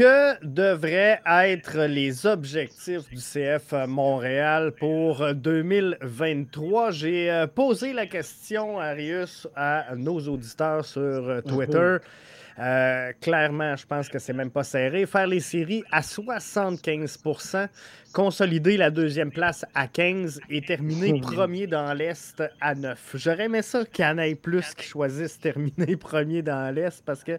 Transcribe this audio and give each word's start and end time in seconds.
que 0.00 0.42
devraient 0.42 1.20
être 1.26 1.80
les 1.80 2.24
objectifs 2.24 3.06
du 3.10 3.18
CF 3.18 3.74
Montréal 3.86 4.72
pour 4.72 5.34
2023? 5.34 6.90
J'ai 6.90 7.30
euh, 7.30 7.46
posé 7.46 7.92
la 7.92 8.06
question, 8.06 8.80
Arius, 8.80 9.46
à 9.54 9.88
nos 9.96 10.18
auditeurs 10.20 10.86
sur 10.86 11.02
euh, 11.02 11.42
Twitter. 11.42 11.98
Euh, 12.60 13.12
clairement, 13.20 13.74
je 13.76 13.86
pense 13.86 14.08
que 14.08 14.18
c'est 14.18 14.34
même 14.34 14.50
pas 14.50 14.64
serré. 14.64 15.06
Faire 15.06 15.26
les 15.26 15.40
séries 15.40 15.82
à 15.90 16.02
75% 16.02 17.68
consolider 18.12 18.76
la 18.76 18.90
deuxième 18.90 19.30
place 19.30 19.64
à 19.74 19.86
15 19.86 20.40
et 20.50 20.60
terminer 20.60 21.20
premier 21.20 21.66
dans 21.66 21.94
l'Est 21.94 22.42
à 22.60 22.74
9. 22.74 23.12
J'aurais 23.14 23.44
aimé 23.44 23.62
ça 23.62 23.84
qu'il 23.84 24.04
y 24.04 24.08
en 24.08 24.18
ait 24.18 24.34
plus 24.34 24.74
qui 24.74 24.84
choisissent 24.84 25.38
terminer 25.38 25.96
premier 26.00 26.42
dans 26.42 26.74
l'Est 26.74 27.02
parce 27.04 27.24
que 27.24 27.38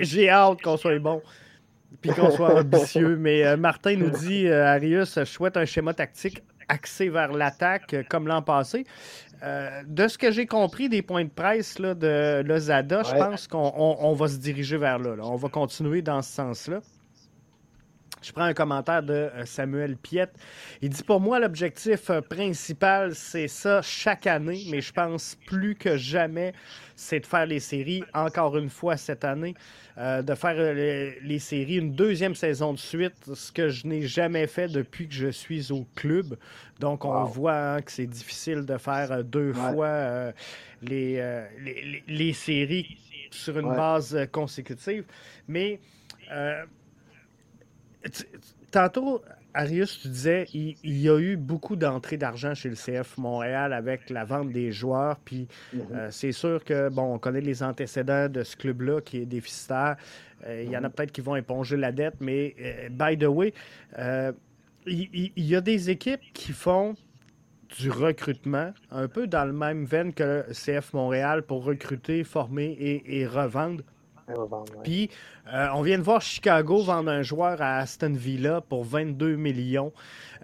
j'ai 0.00 0.28
hâte 0.28 0.60
qu'on 0.62 0.76
soit 0.76 0.98
bon 0.98 1.22
puis 2.00 2.10
qu'on 2.10 2.30
soit 2.30 2.60
ambitieux. 2.60 3.16
Mais 3.16 3.44
euh, 3.44 3.56
Martin 3.56 3.96
nous 3.96 4.10
dit, 4.10 4.46
euh, 4.48 4.66
Arius, 4.66 5.18
je 5.18 5.24
souhaite 5.24 5.56
un 5.56 5.64
schéma 5.64 5.94
tactique 5.94 6.42
axé 6.68 7.08
vers 7.08 7.32
l'attaque 7.32 7.96
comme 8.08 8.28
l'an 8.28 8.42
passé. 8.42 8.86
Euh, 9.42 9.82
de 9.86 10.06
ce 10.06 10.18
que 10.18 10.30
j'ai 10.30 10.46
compris 10.46 10.88
des 10.88 11.02
points 11.02 11.24
de 11.24 11.30
presse 11.30 11.78
là, 11.78 11.94
de 11.94 12.42
Lozada, 12.42 13.02
je 13.02 13.14
pense 13.14 13.46
qu'on 13.46 14.12
va 14.14 14.28
se 14.28 14.36
diriger 14.36 14.76
vers 14.76 14.98
là, 14.98 15.16
On 15.22 15.36
va 15.36 15.48
continuer 15.48 16.02
dans 16.02 16.20
ce 16.20 16.30
sens-là. 16.32 16.80
Je 18.22 18.32
prends 18.32 18.44
un 18.44 18.54
commentaire 18.54 19.02
de 19.02 19.14
euh, 19.14 19.46
Samuel 19.46 19.96
Piette. 19.96 20.34
Il 20.82 20.90
dit 20.90 21.02
Pour 21.02 21.20
moi, 21.20 21.40
l'objectif 21.40 22.10
euh, 22.10 22.20
principal, 22.20 23.14
c'est 23.14 23.48
ça 23.48 23.80
chaque 23.80 24.26
année, 24.26 24.64
mais 24.70 24.82
je 24.82 24.92
pense 24.92 25.36
plus 25.46 25.74
que 25.74 25.96
jamais, 25.96 26.52
c'est 26.96 27.20
de 27.20 27.26
faire 27.26 27.46
les 27.46 27.60
séries 27.60 28.04
encore 28.12 28.58
une 28.58 28.68
fois 28.68 28.98
cette 28.98 29.24
année, 29.24 29.54
euh, 29.96 30.20
de 30.20 30.34
faire 30.34 30.54
les, 30.54 31.38
séries 31.38 31.76
une 31.76 31.94
deuxième 31.94 32.34
saison 32.34 32.74
de 32.74 32.78
suite, 32.78 33.34
ce 33.34 33.50
que 33.52 33.70
je 33.70 33.86
n'ai 33.86 34.02
jamais 34.02 34.46
fait 34.46 34.68
depuis 34.68 35.08
que 35.08 35.14
je 35.14 35.28
suis 35.28 35.72
au 35.72 35.86
club. 35.94 36.36
Donc, 36.78 37.06
on 37.06 37.24
voit 37.24 37.74
hein, 37.74 37.82
que 37.82 37.90
c'est 37.90 38.06
difficile 38.06 38.66
de 38.66 38.76
faire 38.76 39.24
deux 39.24 39.54
fois 39.54 40.32
les, 40.82 41.22
les, 42.06 42.32
séries 42.32 42.98
sur 43.30 43.58
une 43.58 43.74
base 43.74 44.28
consécutive. 44.30 45.04
Mais 45.48 45.80
Tantôt, 48.70 49.22
Arius, 49.54 50.00
tu 50.00 50.08
disais, 50.08 50.46
il, 50.54 50.76
y 50.84 51.08
a 51.08 51.18
eu 51.18 51.36
beaucoup 51.36 51.76
d'entrées 51.76 52.16
d'argent 52.16 52.54
chez 52.54 52.68
le 52.68 52.76
CF 52.76 53.18
Montréal 53.18 53.72
avec 53.72 54.10
la 54.10 54.24
vente 54.24 54.52
des 54.52 54.72
joueurs. 54.72 55.18
Puis 55.24 55.48
mhm. 55.72 55.80
euh, 55.92 56.08
c'est 56.10 56.32
sûr 56.32 56.64
que, 56.64 56.88
bon, 56.88 57.14
on 57.14 57.18
connaît 57.18 57.40
les 57.40 57.62
antécédents 57.62 58.28
de 58.28 58.44
ce 58.44 58.56
club-là 58.56 59.00
qui 59.00 59.18
est 59.18 59.26
déficitaire. 59.26 59.96
Euh, 60.46 60.62
il 60.64 60.70
y 60.70 60.76
en 60.76 60.84
a 60.84 60.88
mhm. 60.88 60.92
peut-être 60.92 61.12
qui 61.12 61.20
vont 61.20 61.36
éponger 61.36 61.76
la 61.76 61.92
dette, 61.92 62.16
mais 62.20 62.54
euh, 62.60 62.88
by 62.90 63.18
the 63.18 63.28
way, 63.28 63.52
il, 64.86 65.32
y, 65.36 65.56
a 65.56 65.60
des 65.60 65.90
équipes 65.90 66.22
qui 66.32 66.52
font 66.52 66.94
du 67.78 67.90
recrutement, 67.90 68.72
un 68.90 69.08
peu 69.08 69.26
dans 69.26 69.44
le 69.44 69.52
même 69.52 69.84
veine 69.84 70.12
que 70.12 70.44
le 70.48 70.54
CF 70.54 70.92
Montréal 70.94 71.42
pour 71.42 71.64
recruter, 71.64 72.24
former 72.24 72.76
et 72.80 73.26
revendre. 73.26 73.84
Puis, 74.82 75.10
euh, 75.52 75.68
on 75.74 75.82
vient 75.82 75.98
de 75.98 76.02
voir 76.02 76.20
Chicago 76.20 76.82
vendre 76.82 77.10
un 77.10 77.22
joueur 77.22 77.60
à 77.60 77.78
Aston 77.78 78.12
Villa 78.12 78.60
pour 78.60 78.84
22 78.84 79.36
millions. 79.36 79.92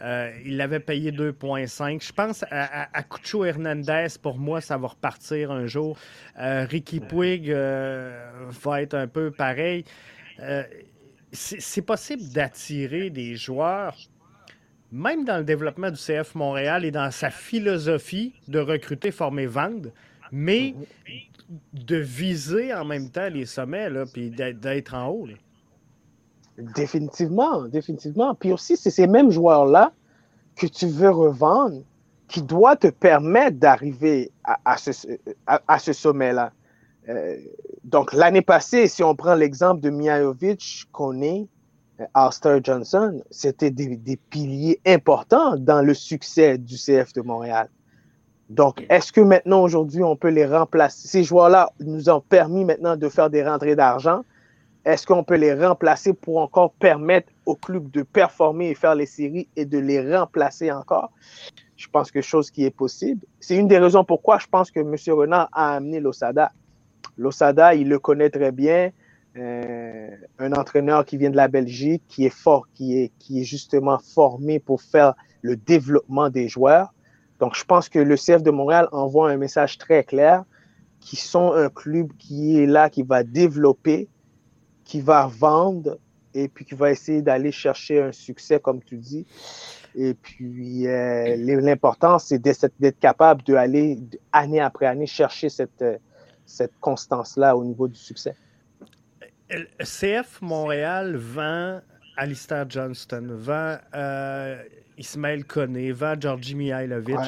Euh, 0.03 0.31
il 0.45 0.57
l'avait 0.57 0.81
payé 0.81 1.13
2,5. 1.13 2.07
Je 2.07 2.13
pense 2.13 2.45
à, 2.51 3.03
Cucho 3.03 3.45
Hernandez, 3.45 4.09
pour 4.21 4.39
moi, 4.39 4.61
ça 4.61 4.77
va 4.77 4.89
repartir 4.89 5.51
un 5.51 5.67
jour. 5.67 5.99
Euh, 6.39 6.67
Ricky 6.69 7.01
Puig 7.01 7.51
va 7.51 8.83
être 8.83 8.95
un 8.95 9.07
peu 9.07 9.31
pareil. 9.31 9.85
C'est 11.33 11.83
possible 11.83 12.23
d'attirer 12.33 13.11
des 13.11 13.37
joueurs, 13.37 13.97
même 14.93 15.25
dans 15.25 15.39
le 15.39 15.45
développement 15.45 15.91
du 15.91 15.99
CF 15.99 16.35
Montréal 16.35 16.85
et 16.85 16.91
dans 16.91 17.11
sa 17.11 17.31
philosophie 17.31 18.35
de 18.49 18.59
recruter, 18.59 19.11
former, 19.11 19.47
vendre, 19.47 19.91
mais 20.31 20.75
mm-hmm 21.09 21.36
de 21.73 21.97
viser 21.97 22.75
en 22.75 22.85
même 22.85 23.11
temps 23.11 23.29
les 23.29 23.47
sommets, 23.47 23.91
là, 23.91 24.05
puis 24.07 24.31
d'être 24.31 24.95
en 24.95 25.09
haut. 25.09 25.29
Définitivement, 26.59 27.63
définitivement. 27.69 28.35
Puis 28.35 28.53
aussi, 28.53 28.77
c'est 28.77 28.91
ces 28.91 29.07
mêmes 29.07 29.31
joueurs-là 29.31 29.93
que 30.57 30.67
tu 30.67 30.87
veux 30.87 31.11
revendre 31.11 31.83
qui 32.29 32.43
doivent 32.43 32.79
te 32.79 32.89
permettre 32.89 33.59
d'arriver 33.59 34.33
à, 34.45 34.77
ce, 34.77 35.93
sommet-là. 35.93 36.53
Euh, 37.09 37.37
donc, 37.85 38.13
l'année 38.13 38.43
passée, 38.43 38.89
si 38.89 39.05
on 39.05 39.15
prend 39.15 39.35
l'exemple 39.35 39.81
de 39.81 39.91
Mihajovic, 39.91 40.87
Kone, 40.91 41.47
Alster 42.15 42.59
Johnson, 42.63 43.23
c'était 43.31 43.71
des, 43.71 44.19
piliers 44.31 44.81
importants 44.87 45.57
dans 45.57 45.83
le 45.83 45.95
succès 45.95 46.59
du 46.59 46.77
CF 46.77 47.13
de 47.13 47.23
Montréal. 47.23 47.69
Donc, 48.49 48.87
est-ce 48.89 49.13
que 49.13 49.21
maintenant, 49.21 49.63
aujourd'hui, 49.63 50.03
on 50.03 50.17
peut 50.17 50.29
les 50.29 50.47
remplacer? 50.47 51.09
Ces 51.09 51.25
joueurs-là 51.25 51.73
nous 51.81 52.09
ont 52.09 52.21
permis 52.21 52.65
maintenant 52.65 52.97
de 52.97 53.09
faire 53.09 53.29
des 53.29 53.45
rentrées 53.45 53.75
d'argent. 53.75 54.23
Est-ce 54.85 55.05
qu'on 55.05 55.25
peut 55.25 55.35
les 55.35 55.53
remplacer 55.53 56.13
pour 56.13 56.39
encore 56.39 56.73
permettre 56.75 57.33
au 57.45 57.57
club 57.57 57.91
de 57.91 58.03
performer 58.03 58.71
et 58.71 58.75
faire 58.77 58.95
les 58.95 59.07
séries 59.07 59.49
et 59.57 59.65
de 59.65 59.79
les 59.79 60.17
remplacer 60.17 60.71
encore? 60.71 61.11
Je 61.77 61.89
pense 61.89 62.13
que 62.13 62.21
chose 62.21 62.53
qui 62.53 62.65
est 62.65 62.71
possible. 62.71 63.27
C'est 63.41 63.57
une 63.57 63.67
des 63.67 63.79
raisons 63.79 64.05
pourquoi 64.05 64.39
je 64.39 64.47
pense 64.47 64.71
que 64.71 64.79
M. 64.79 64.95
Renard 65.09 65.49
a 65.53 65.75
amené 65.75 65.99
l'Osada. 65.99 66.53
L'Osada, 67.19 67.75
il 67.75 67.89
le 67.89 67.99
connaît 67.99 68.31
très 68.31 68.53
bien. 68.53 68.93
Euh, 69.37 70.09
un 70.39 70.53
entraîneur 70.53 71.05
qui 71.05 71.19
vient 71.19 71.31
de 71.31 71.37
la 71.37 71.49
Belgique, 71.49 72.05
qui 72.09 72.25
est 72.25 72.31
fort, 72.31 72.67
qui 72.73 72.99
est, 72.99 73.13
qui 73.19 73.41
est 73.41 73.45
justement 73.45 73.99
formé 73.99 74.61
pour 74.61 74.81
faire 74.81 75.15
le 75.43 75.57
développement 75.57 76.31
des 76.31 76.49
joueurs. 76.49 76.95
Donc, 77.41 77.55
je 77.55 77.65
pense 77.65 77.89
que 77.89 77.99
le 77.99 78.17
CF 78.17 78.43
de 78.43 78.51
Montréal 78.51 78.89
envoie 78.93 79.31
un 79.31 79.37
message 79.37 79.79
très 79.79 80.05
clair 80.05 80.45
qui 81.01 81.17
sont 81.17 81.53
un 81.53 81.69
club 81.69 82.13
qui 82.19 82.59
est 82.59 82.67
là, 82.67 82.91
qui 82.91 83.03
va 83.03 83.23
développer, 83.23 84.09
qui 84.85 85.01
va 85.01 85.27
vendre 85.27 85.99
et 86.35 86.49
puis 86.49 86.65
qui 86.65 86.75
va 86.75 86.91
essayer 86.91 87.23
d'aller 87.23 87.53
chercher 87.53 88.03
un 88.03 88.13
succès, 88.13 88.61
comme 88.61 88.83
tu 88.83 88.97
dis. 88.97 89.27
Et 89.95 90.15
puis, 90.15 90.87
euh, 90.87 91.37
l'important, 91.61 92.19
c'est 92.19 92.39
d'être 92.39 92.99
capable 92.99 93.43
d'aller 93.43 93.99
année 94.33 94.61
après 94.61 94.87
année 94.87 95.07
chercher 95.07 95.49
cette, 95.49 95.85
cette 96.45 96.79
constance-là 96.81 97.57
au 97.57 97.65
niveau 97.65 97.89
du 97.89 97.99
succès. 97.99 98.37
CF 99.81 100.41
Montréal 100.43 101.17
vend 101.17 101.81
Alistair 102.17 102.67
Johnston, 102.69 103.29
vend 103.31 103.79
euh, 103.95 104.63
Ismaël 104.99 105.45
Koné, 105.45 105.93
va 105.93 106.19
Georgi 106.19 106.55
Mihailovic. 106.55 107.19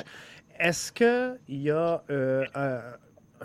Est-ce 0.58 0.92
qu'il 0.92 1.62
y 1.62 1.70
a 1.70 2.02
euh, 2.10 2.44
un, 2.54 2.80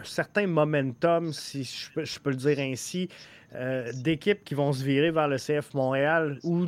certain 0.04 0.48
momentum, 0.48 1.32
si 1.32 1.64
je 1.64 2.20
peux, 2.20 2.32
le 2.32 2.36
dire 2.36 2.60
ainsi, 2.60 3.10
euh, 3.56 3.92
d'équipes 3.94 4.44
qui 4.44 4.56
vont 4.56 4.74
se 4.74 4.84
virer 4.84 5.12
vers 5.12 5.28
le 5.28 5.38
CF 5.38 5.76
Montréal 5.76 6.40
ou 6.44 6.66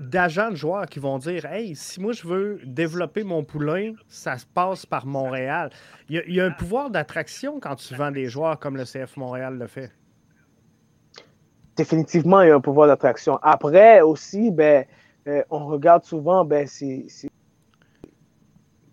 d'agents 0.00 0.50
de 0.50 0.56
joueurs 0.56 0.86
qui 0.86 0.98
vont 0.98 1.18
dire 1.18 1.44
Hey, 1.44 1.76
si 1.76 2.00
moi 2.00 2.12
je 2.12 2.26
veux 2.26 2.60
développer 2.64 3.22
mon 3.22 3.44
poulain, 3.44 3.92
ça 4.08 4.36
se 4.36 4.46
passe 4.46 4.84
par 4.84 5.06
Montréal. 5.06 5.70
Il 6.08 6.22
y 6.26 6.40
a, 6.40 6.46
un 6.46 6.50
pouvoir 6.50 6.90
d'attraction 6.90 7.60
quand 7.60 7.76
tu 7.76 7.94
vends 7.94 8.10
des 8.10 8.26
joueurs 8.26 8.58
comme 8.58 8.76
le 8.76 8.84
CF 8.84 9.16
Montréal 9.16 9.58
le 9.58 9.68
fait. 9.68 9.92
Définitivement, 11.76 12.40
il 12.42 12.48
y 12.48 12.50
a 12.50 12.54
un 12.54 12.60
pouvoir 12.60 12.86
d'attraction. 12.86 13.38
Après 13.42 14.00
aussi, 14.00 14.50
ben, 14.50 14.84
euh, 15.26 15.42
on 15.50 15.66
regarde 15.66 16.04
souvent 16.04 16.44
ben, 16.44 16.68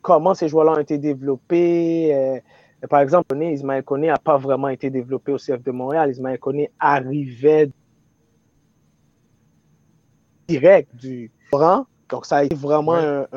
comment 0.02 0.34
ces 0.34 0.48
joueurs-là 0.48 0.74
ont 0.74 0.80
été 0.80 0.98
développés. 0.98 2.10
Euh, 2.14 2.88
par 2.90 3.02
exemple, 3.02 3.36
Ismaël 3.40 3.84
Koné 3.84 4.08
n'a 4.08 4.18
pas 4.18 4.38
vraiment 4.38 4.70
été 4.70 4.90
développé 4.90 5.32
au 5.32 5.38
CF 5.38 5.62
de 5.62 5.72
Montréal. 5.72 6.10
Ismaël 6.10 6.40
Koné 6.40 6.72
arrivait 6.80 7.70
direct 10.48 10.96
du 10.96 11.32
rang. 11.52 11.86
Donc, 12.10 12.26
ça 12.26 12.38
a 12.38 12.44
été 12.44 12.56
vraiment 12.56 12.96
un, 12.96 13.28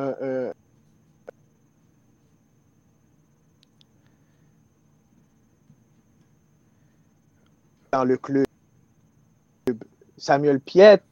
dans 7.93 8.05
le 8.05 8.17
club. 8.17 8.47
Samuel 10.25 10.59
Piet, 10.59 11.03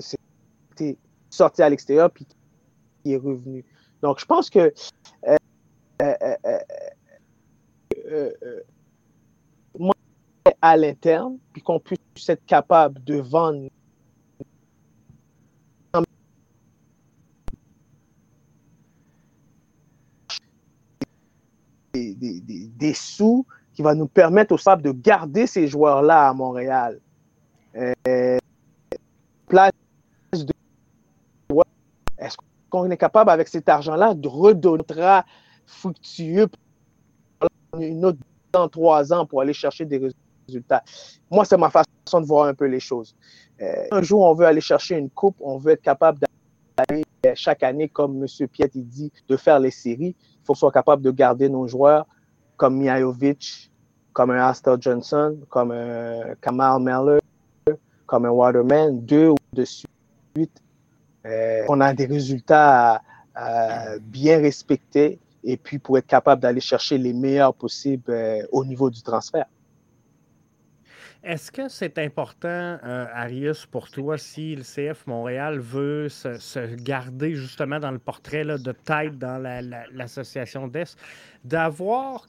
c'était 0.00 0.98
sorti 1.30 1.62
à 1.62 1.68
l'extérieur 1.68 2.10
puis 2.10 2.26
qui 3.04 3.12
est 3.12 3.16
revenu. 3.16 3.64
Donc, 4.02 4.18
je 4.18 4.26
pense 4.26 4.50
que 4.50 4.74
euh, 5.28 5.36
euh, 6.02 6.58
euh, 8.10 8.60
moi, 9.78 9.94
à 10.60 10.76
l'interne, 10.76 11.38
puis 11.52 11.62
qu'on 11.62 11.78
puisse 11.78 12.28
être 12.28 12.44
capable 12.44 13.02
de 13.04 13.20
vendre 13.20 13.68
des, 21.94 22.94
sous 22.94 23.46
qui 23.72 23.82
va 23.82 23.94
nous 23.94 24.08
permettre 24.08 24.52
aussi 24.52 24.68
de 24.82 24.90
garder 24.90 25.46
ces 25.46 25.68
joueurs-là 25.68 26.30
à 26.30 26.34
Montréal 26.34 27.00
place 29.46 29.72
de 30.32 30.52
Est-ce 32.18 32.36
qu'on 32.70 32.90
est 32.90 32.96
capable, 32.96 33.30
avec 33.30 33.48
cet 33.48 33.68
argent-là, 33.68 34.14
de 34.14 34.28
redonner 34.28 34.84
un 34.98 35.24
fructueux 35.66 36.48
une 37.78 38.04
autre 38.04 38.18
dans 38.52 38.68
trois 38.68 39.12
ans 39.12 39.26
pour 39.26 39.40
aller 39.40 39.52
chercher 39.52 39.84
des 39.84 40.10
résultats? 40.48 40.82
Moi, 41.30 41.44
c'est 41.44 41.56
ma 41.56 41.70
façon 41.70 42.20
de 42.20 42.26
voir 42.26 42.46
un 42.48 42.54
peu 42.54 42.66
les 42.66 42.80
choses. 42.80 43.14
Euh, 43.60 43.86
un 43.90 44.02
jour, 44.02 44.22
on 44.22 44.34
veut 44.34 44.46
aller 44.46 44.60
chercher 44.60 44.96
une 44.96 45.10
coupe, 45.10 45.36
on 45.40 45.58
veut 45.58 45.72
être 45.72 45.82
capable 45.82 46.20
d'aller 46.76 47.04
euh, 47.26 47.32
chaque 47.34 47.62
année, 47.62 47.88
comme 47.88 48.22
M. 48.22 48.48
Piet 48.48 48.70
dit, 48.74 49.12
de 49.28 49.36
faire 49.36 49.58
les 49.58 49.70
séries. 49.70 50.14
Il 50.18 50.44
faut 50.44 50.52
qu'on 50.52 50.58
soit 50.58 50.72
capable 50.72 51.02
de 51.02 51.10
garder 51.10 51.48
nos 51.48 51.66
joueurs 51.66 52.06
comme 52.56 52.78
Miajovic, 52.78 53.70
comme 54.12 54.30
un 54.30 54.48
Astor 54.48 54.80
Johnson, 54.80 55.36
comme 55.50 55.72
euh, 55.72 56.34
Kamal 56.40 56.80
Meller, 56.80 57.20
comme 58.06 58.24
un 58.24 58.30
Waterman, 58.30 59.04
deux 59.04 59.28
ou 59.30 59.36
de 59.52 59.64
suite. 59.64 60.62
Euh, 61.26 61.64
on 61.68 61.80
a 61.80 61.92
des 61.92 62.06
résultats 62.06 63.02
bien 64.00 64.38
respectés 64.38 65.18
et 65.46 65.56
puis 65.56 65.78
pour 65.78 65.96
être 65.96 66.06
capable 66.06 66.42
d'aller 66.42 66.60
chercher 66.60 66.98
les 66.98 67.12
meilleurs 67.12 67.54
possibles 67.54 68.10
euh, 68.10 68.42
au 68.50 68.64
niveau 68.64 68.90
du 68.90 69.00
transfert. 69.00 69.46
Est-ce 71.22 71.50
que 71.50 71.68
c'est 71.68 71.98
important, 71.98 72.78
euh, 72.84 73.06
Arius, 73.12 73.66
pour 73.66 73.90
toi, 73.90 74.18
si 74.18 74.54
le 74.54 74.62
CF 74.62 75.06
Montréal 75.06 75.58
veut 75.58 76.08
se, 76.08 76.74
garder 76.76 77.34
justement 77.34 77.80
dans 77.80 77.90
le 77.90 77.98
portrait 77.98 78.44
de 78.44 78.72
tête 78.72 79.18
dans 79.18 79.42
l'association 79.92 80.68
d'Est, 80.68 80.96
d'avoir, 81.44 82.26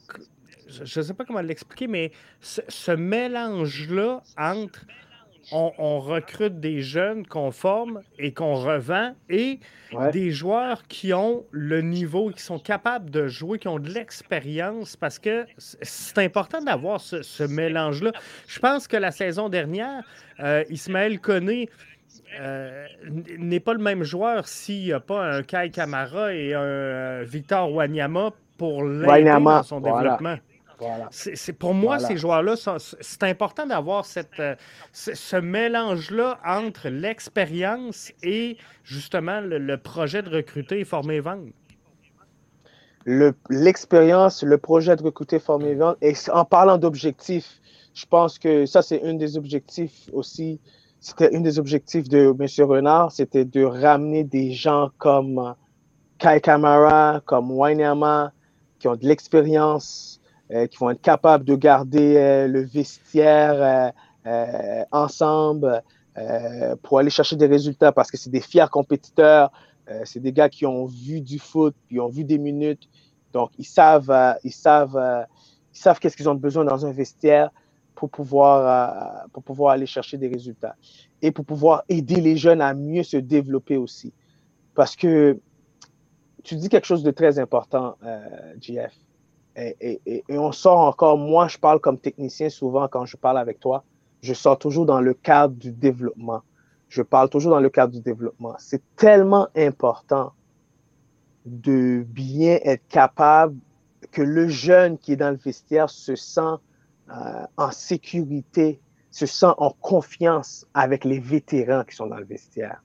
je 0.66 1.00
ne 1.00 1.04
sais 1.04 1.14
pas 1.14 1.24
comment 1.24 1.42
l'expliquer, 1.42 1.86
mais 1.86 2.10
ce 2.40 2.90
mélange-là 2.90 4.22
entre 4.36 4.84
on, 5.52 6.00
recrute 6.00 6.60
des 6.60 6.82
jeunes 6.82 7.26
qu'on 7.26 7.50
forme 7.50 8.02
et 8.18 8.32
qu'on 8.32 8.54
revend 8.54 9.14
et 9.28 9.60
des 10.12 10.30
joueurs 10.30 10.82
qui 10.88 11.12
ont 11.14 11.44
le 11.50 11.80
niveau, 11.80 12.30
qui 12.30 12.42
sont 12.42 12.58
capables 12.58 13.10
de 13.10 13.26
jouer, 13.26 13.58
qui 13.58 13.68
ont 13.68 13.78
de 13.78 13.88
l'expérience 13.88 14.96
parce 14.96 15.18
que 15.18 15.46
c'est 15.56 16.18
important 16.18 16.60
d'avoir 16.60 17.00
ce, 17.00 17.44
mélange-là. 17.44 18.12
Je 18.46 18.58
pense 18.58 18.88
que 18.88 18.96
la 18.96 19.10
saison 19.10 19.48
dernière, 19.48 20.04
euh, 20.40 20.64
Ismaël 20.68 21.20
Koné 21.20 21.68
euh, 22.40 22.86
n'est 23.38 23.60
pas 23.60 23.72
le 23.72 23.82
même 23.82 24.02
joueur 24.02 24.46
s'il 24.46 24.84
n'y 24.84 24.92
a 24.92 25.00
pas 25.00 25.24
un 25.24 25.42
Kai 25.42 25.70
Kamara 25.70 26.34
et 26.34 26.52
un 26.54 26.60
euh, 26.60 27.24
Victor 27.26 27.72
Wanyama 27.72 28.32
pour 28.58 28.84
l'aider 28.84 29.24
dans 29.24 29.62
son 29.62 29.80
développement. 29.80 30.36
C'est, 31.10 31.52
pour 31.52 31.74
moi, 31.74 31.98
ces 31.98 32.16
joueurs-là, 32.16 32.54
c'est 32.78 33.22
important 33.24 33.66
d'avoir 33.66 34.04
cette, 34.04 34.38
euh, 34.38 34.54
ce, 34.92 35.36
mélange-là 35.36 36.38
entre 36.46 36.88
l'expérience 36.88 38.12
et 38.22 38.56
justement 38.84 39.40
le, 39.40 39.76
projet 39.76 40.22
de 40.22 40.30
recruter, 40.30 40.84
former, 40.84 41.20
vendre. 41.20 41.48
l'expérience, 43.50 44.42
le, 44.42 44.58
projet 44.58 44.96
de 44.96 45.02
recruter, 45.02 45.38
former, 45.38 45.74
vendre. 45.74 45.98
Et 46.00 46.14
en 46.32 46.44
parlant 46.44 46.78
d'objectifs, 46.78 47.60
je 47.94 48.06
pense 48.06 48.38
que 48.38 48.66
ça, 48.66 48.82
c'est 48.82 49.02
un 49.02 49.14
des 49.14 49.36
objectifs 49.36 50.08
aussi. 50.12 50.60
C'était 51.00 51.34
un 51.34 51.40
des 51.40 51.58
objectifs 51.58 52.08
de 52.08 52.34
M. 52.38 52.66
Renard, 52.68 53.12
c'était 53.12 53.44
de 53.44 53.64
ramener 53.64 54.24
des 54.24 54.52
gens 54.52 54.90
comme 54.98 55.54
Kai 56.18 56.40
Kamara, 56.40 57.20
comme 57.24 57.52
Wanyama, 57.52 58.32
qui 58.78 58.88
ont 58.88 58.96
de 58.96 59.06
l'expérience, 59.06 60.17
qui 60.50 60.78
vont 60.78 60.90
être 60.90 61.02
capables 61.02 61.44
de 61.44 61.54
garder 61.54 62.16
euh, 62.16 62.46
le 62.46 62.62
vestiaire 62.62 63.92
euh, 64.26 64.84
ensemble 64.92 65.82
pour 66.82 66.98
aller 66.98 67.10
chercher 67.10 67.36
des 67.36 67.46
résultats 67.46 67.92
parce 67.92 68.10
que 68.10 68.16
c'est 68.16 68.30
des 68.30 68.40
fiers 68.40 68.66
compétiteurs, 68.72 69.52
c'est 70.02 70.18
des 70.18 70.32
gars 70.32 70.48
qui 70.48 70.66
ont 70.66 70.84
vu 70.84 71.20
du 71.20 71.38
foot, 71.38 71.76
qui 71.88 72.00
ont 72.00 72.08
vu 72.08 72.24
des 72.24 72.38
minutes, 72.38 72.88
donc 73.32 73.52
ils 73.56 73.64
savent, 73.64 74.12
ils 74.42 74.52
savent, 74.52 75.26
ils 75.72 75.78
savent 75.78 76.00
qu'est-ce 76.00 76.16
qu'ils 76.16 76.28
ont 76.28 76.34
besoin 76.34 76.64
dans 76.64 76.84
un 76.84 76.90
vestiaire 76.90 77.50
pour 77.94 78.10
pouvoir, 78.10 79.28
pour 79.32 79.44
pouvoir 79.44 79.74
aller 79.74 79.86
chercher 79.86 80.18
des 80.18 80.26
résultats 80.26 80.74
et 81.22 81.30
pour 81.30 81.44
pouvoir 81.44 81.84
aider 81.88 82.20
les 82.20 82.36
jeunes 82.36 82.60
à 82.60 82.74
mieux 82.74 83.04
se 83.04 83.16
développer 83.16 83.76
aussi. 83.76 84.12
Parce 84.74 84.96
que 84.96 85.38
tu 86.44 86.56
dis 86.56 86.68
quelque 86.68 86.86
chose 86.86 87.02
de 87.02 87.10
très 87.10 87.38
important, 87.38 87.96
euh, 88.04 88.54
JF 88.60 88.94
et, 89.58 90.24
on 90.28 90.52
sort 90.52 90.80
encore, 90.80 91.18
moi 91.18 91.48
je 91.48 91.58
parle 91.58 91.80
comme 91.80 91.98
technicien 91.98 92.48
souvent 92.48 92.88
quand 92.88 93.06
je 93.06 93.16
parle 93.16 93.38
avec 93.38 93.60
toi, 93.60 93.84
je 94.22 94.34
sors 94.34 94.58
toujours 94.58 94.86
dans 94.86 95.00
le 95.00 95.14
cadre 95.14 95.54
du 95.54 95.72
développement. 95.72 96.42
Je 96.88 97.02
parle 97.02 97.28
toujours 97.28 97.52
dans 97.52 97.60
le 97.60 97.68
cadre 97.68 97.92
du 97.92 98.00
développement. 98.00 98.54
C'est 98.58 98.82
tellement 98.96 99.48
important 99.56 100.32
de 101.44 102.04
bien 102.08 102.58
être 102.64 102.86
capable 102.88 103.56
que 104.10 104.22
le 104.22 104.48
jeune 104.48 104.98
qui 104.98 105.12
est 105.12 105.16
dans 105.16 105.30
le 105.30 105.36
vestiaire 105.36 105.90
se 105.90 106.14
sent 106.14 106.56
euh, 107.10 107.44
en 107.56 107.70
sécurité, 107.70 108.80
se 109.10 109.26
sent 109.26 109.52
en 109.58 109.70
confiance 109.80 110.66
avec 110.74 111.04
les 111.04 111.18
vétérans 111.18 111.84
qui 111.84 111.94
sont 111.94 112.06
dans 112.06 112.16
le 112.16 112.24
vestiaire. 112.24 112.82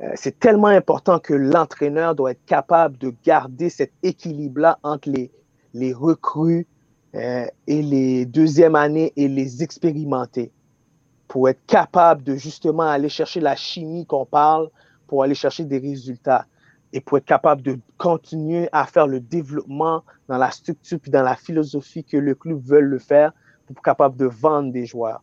Euh, 0.00 0.12
c'est 0.14 0.38
tellement 0.38 0.68
important 0.68 1.18
que 1.18 1.34
l'entraîneur 1.34 2.14
doit 2.14 2.32
être 2.32 2.44
capable 2.46 2.96
de 2.98 3.14
garder 3.24 3.70
cet 3.70 3.92
équilibre-là 4.02 4.78
entre 4.82 5.10
les, 5.10 5.30
les 5.74 5.92
recrues 5.92 6.66
euh, 7.14 7.46
et 7.66 7.82
les 7.82 8.26
deuxièmes 8.26 8.76
années 8.76 9.12
et 9.16 9.28
les 9.28 9.62
expérimenter 9.62 10.52
pour 11.28 11.48
être 11.48 11.64
capable 11.66 12.22
de 12.22 12.34
justement 12.34 12.82
aller 12.82 13.08
chercher 13.08 13.40
la 13.40 13.54
chimie 13.56 14.04
qu'on 14.06 14.26
parle, 14.26 14.68
pour 15.06 15.22
aller 15.22 15.34
chercher 15.34 15.64
des 15.64 15.78
résultats 15.78 16.46
et 16.92 17.00
pour 17.00 17.18
être 17.18 17.24
capable 17.24 17.62
de 17.62 17.78
continuer 17.98 18.68
à 18.72 18.84
faire 18.86 19.06
le 19.06 19.20
développement 19.20 20.02
dans 20.28 20.38
la 20.38 20.50
structure 20.50 20.98
puis 21.00 21.10
dans 21.10 21.22
la 21.22 21.36
philosophie 21.36 22.04
que 22.04 22.16
le 22.16 22.34
club 22.34 22.60
veut 22.64 22.80
le 22.80 22.98
faire 22.98 23.32
pour 23.66 23.76
être 23.76 23.82
capable 23.82 24.16
de 24.16 24.26
vendre 24.26 24.72
des 24.72 24.86
joueurs. 24.86 25.22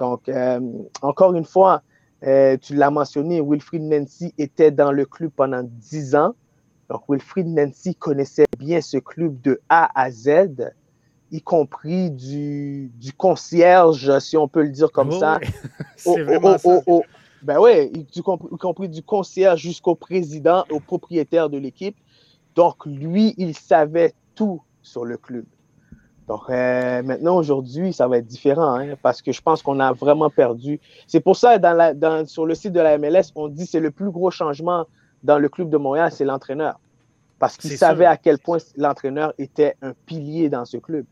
Donc, 0.00 0.28
euh, 0.28 0.60
encore 1.02 1.34
une 1.34 1.44
fois, 1.44 1.82
euh, 2.24 2.56
tu 2.60 2.74
l'as 2.74 2.90
mentionné, 2.90 3.40
Wilfried 3.40 3.82
Nancy 3.82 4.34
était 4.38 4.70
dans 4.70 4.92
le 4.92 5.04
club 5.04 5.30
pendant 5.34 5.62
dix 5.62 6.14
ans. 6.14 6.34
Donc, 6.90 7.02
Wilfried 7.08 7.48
Nancy 7.48 7.94
connaissait 7.94 8.46
bien 8.58 8.80
ce 8.80 8.98
club 8.98 9.40
de 9.40 9.60
A 9.68 9.90
à 10.00 10.10
Z, 10.10 10.72
y 11.32 11.40
compris 11.40 12.10
du, 12.10 12.90
du 12.94 13.12
concierge, 13.12 14.18
si 14.20 14.36
on 14.36 14.46
peut 14.46 14.62
le 14.62 14.70
dire 14.70 14.92
comme 14.92 15.12
ça. 15.12 15.40
C'est 15.96 16.22
vraiment 16.22 16.58
ça. 16.58 16.80
ben 17.42 17.58
oui, 17.60 17.92
y, 18.14 18.22
compris 18.22 18.88
du 18.88 19.02
concierge 19.02 19.60
jusqu'au 19.60 19.94
président, 19.94 20.64
au 20.70 20.80
propriétaire 20.80 21.50
de 21.50 21.58
l'équipe. 21.58 21.96
Donc, 22.54 22.86
lui, 22.86 23.34
il 23.36 23.56
savait 23.56 24.14
tout 24.34 24.62
sur 24.82 25.04
le 25.04 25.16
club. 25.16 25.44
Donc, 26.28 26.42
euh, 26.48 27.02
maintenant, 27.02 27.36
aujourd'hui, 27.36 27.92
ça 27.92 28.08
va 28.08 28.18
être 28.18 28.26
différent 28.26 28.74
hein, 28.74 28.94
parce 29.00 29.22
que 29.22 29.30
je 29.30 29.40
pense 29.40 29.62
qu'on 29.62 29.78
a 29.78 29.92
vraiment 29.92 30.30
perdu. 30.30 30.80
C'est 31.06 31.20
pour 31.20 31.36
ça, 31.36 31.58
dans 31.58 31.72
la, 31.72 31.94
dans, 31.94 32.26
sur 32.26 32.46
le 32.46 32.54
site 32.54 32.72
de 32.72 32.80
la 32.80 32.98
MLS, 32.98 33.32
on 33.36 33.48
dit 33.48 33.64
que 33.64 33.70
c'est 33.70 33.80
le 33.80 33.92
plus 33.92 34.10
gros 34.10 34.30
changement 34.30 34.86
dans 35.22 35.38
le 35.38 35.48
club 35.48 35.70
de 35.70 35.76
Montréal, 35.76 36.10
c'est 36.12 36.24
l'entraîneur. 36.24 36.78
Parce 37.38 37.56
qu'il 37.56 37.76
savait 37.76 38.06
à 38.06 38.16
quel 38.16 38.38
point 38.38 38.58
l'entraîneur 38.76 39.34
était 39.38 39.76
un 39.82 39.92
pilier 40.06 40.48
dans 40.48 40.64
ce 40.64 40.78
club. 40.78 41.04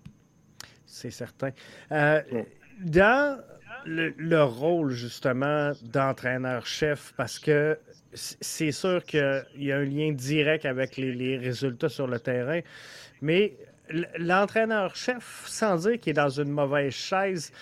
C'est 0.86 1.10
certain. 1.10 1.50
Euh, 1.92 2.22
dans 2.80 3.38
le, 3.84 4.42
rôle, 4.42 4.90
justement, 4.90 5.72
d'entraîneur-chef, 5.82 7.12
parce 7.16 7.38
que 7.38 7.78
c'est 8.14 8.72
sûr 8.72 9.04
qu'il 9.04 9.44
y 9.56 9.72
a 9.72 9.78
un 9.78 9.84
lien 9.84 10.12
direct 10.12 10.64
avec 10.64 10.96
les, 10.96 11.36
résultats 11.36 11.88
sur 11.88 12.06
le 12.06 12.18
terrain, 12.18 12.60
mais 13.20 13.56
l'entraîneur-chef, 14.18 15.44
sans 15.46 15.76
dire 15.76 16.00
qu'il 16.00 16.12
est 16.12 16.14
dans 16.14 16.28
une 16.30 16.50
mauvaise 16.50 16.94
chaise, 16.94 17.52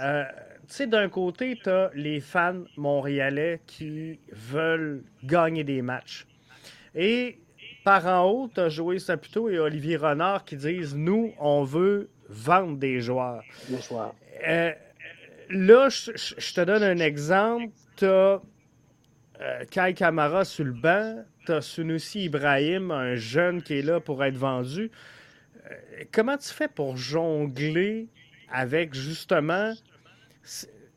euh, 0.00 0.24
sais, 0.74 0.86
d'un 0.86 1.08
côté, 1.08 1.58
tu 1.62 1.68
as 1.68 1.90
les 1.94 2.20
fans 2.20 2.64
montréalais 2.76 3.60
qui 3.66 4.18
veulent 4.32 5.02
gagner 5.24 5.64
des 5.64 5.82
matchs. 5.82 6.26
Et 6.94 7.38
par 7.84 8.06
en 8.06 8.28
haut, 8.28 8.50
tu 8.52 8.60
as 8.60 8.68
Joey 8.68 8.98
Saputo 8.98 9.48
et 9.48 9.58
Olivier 9.58 9.96
Renard 9.96 10.44
qui 10.44 10.56
disent 10.56 10.94
Nous, 10.94 11.32
on 11.38 11.64
veut 11.64 12.10
vendre 12.28 12.76
des 12.76 13.00
joueurs. 13.00 13.42
Des 13.68 13.80
joueurs. 13.80 14.14
Euh, 14.46 14.72
là, 15.50 15.88
je 15.88 16.54
te 16.54 16.60
donne 16.60 16.82
un 16.82 16.98
exemple. 16.98 17.72
Tu 17.96 18.04
as 18.04 18.42
euh, 19.40 19.64
Kai 19.70 19.94
Kamara 19.94 20.44
sur 20.44 20.64
le 20.64 20.72
banc. 20.72 21.24
Tu 21.46 21.52
as 21.52 21.62
Sunusi 21.62 22.24
Ibrahim, 22.24 22.90
un 22.90 23.14
jeune 23.14 23.62
qui 23.62 23.78
est 23.78 23.82
là 23.82 24.00
pour 24.00 24.22
être 24.24 24.36
vendu. 24.36 24.90
Euh, 25.70 26.04
comment 26.12 26.36
tu 26.36 26.48
fais 26.48 26.68
pour 26.68 26.96
jongler 26.96 28.08
avec 28.50 28.94
justement 28.94 29.72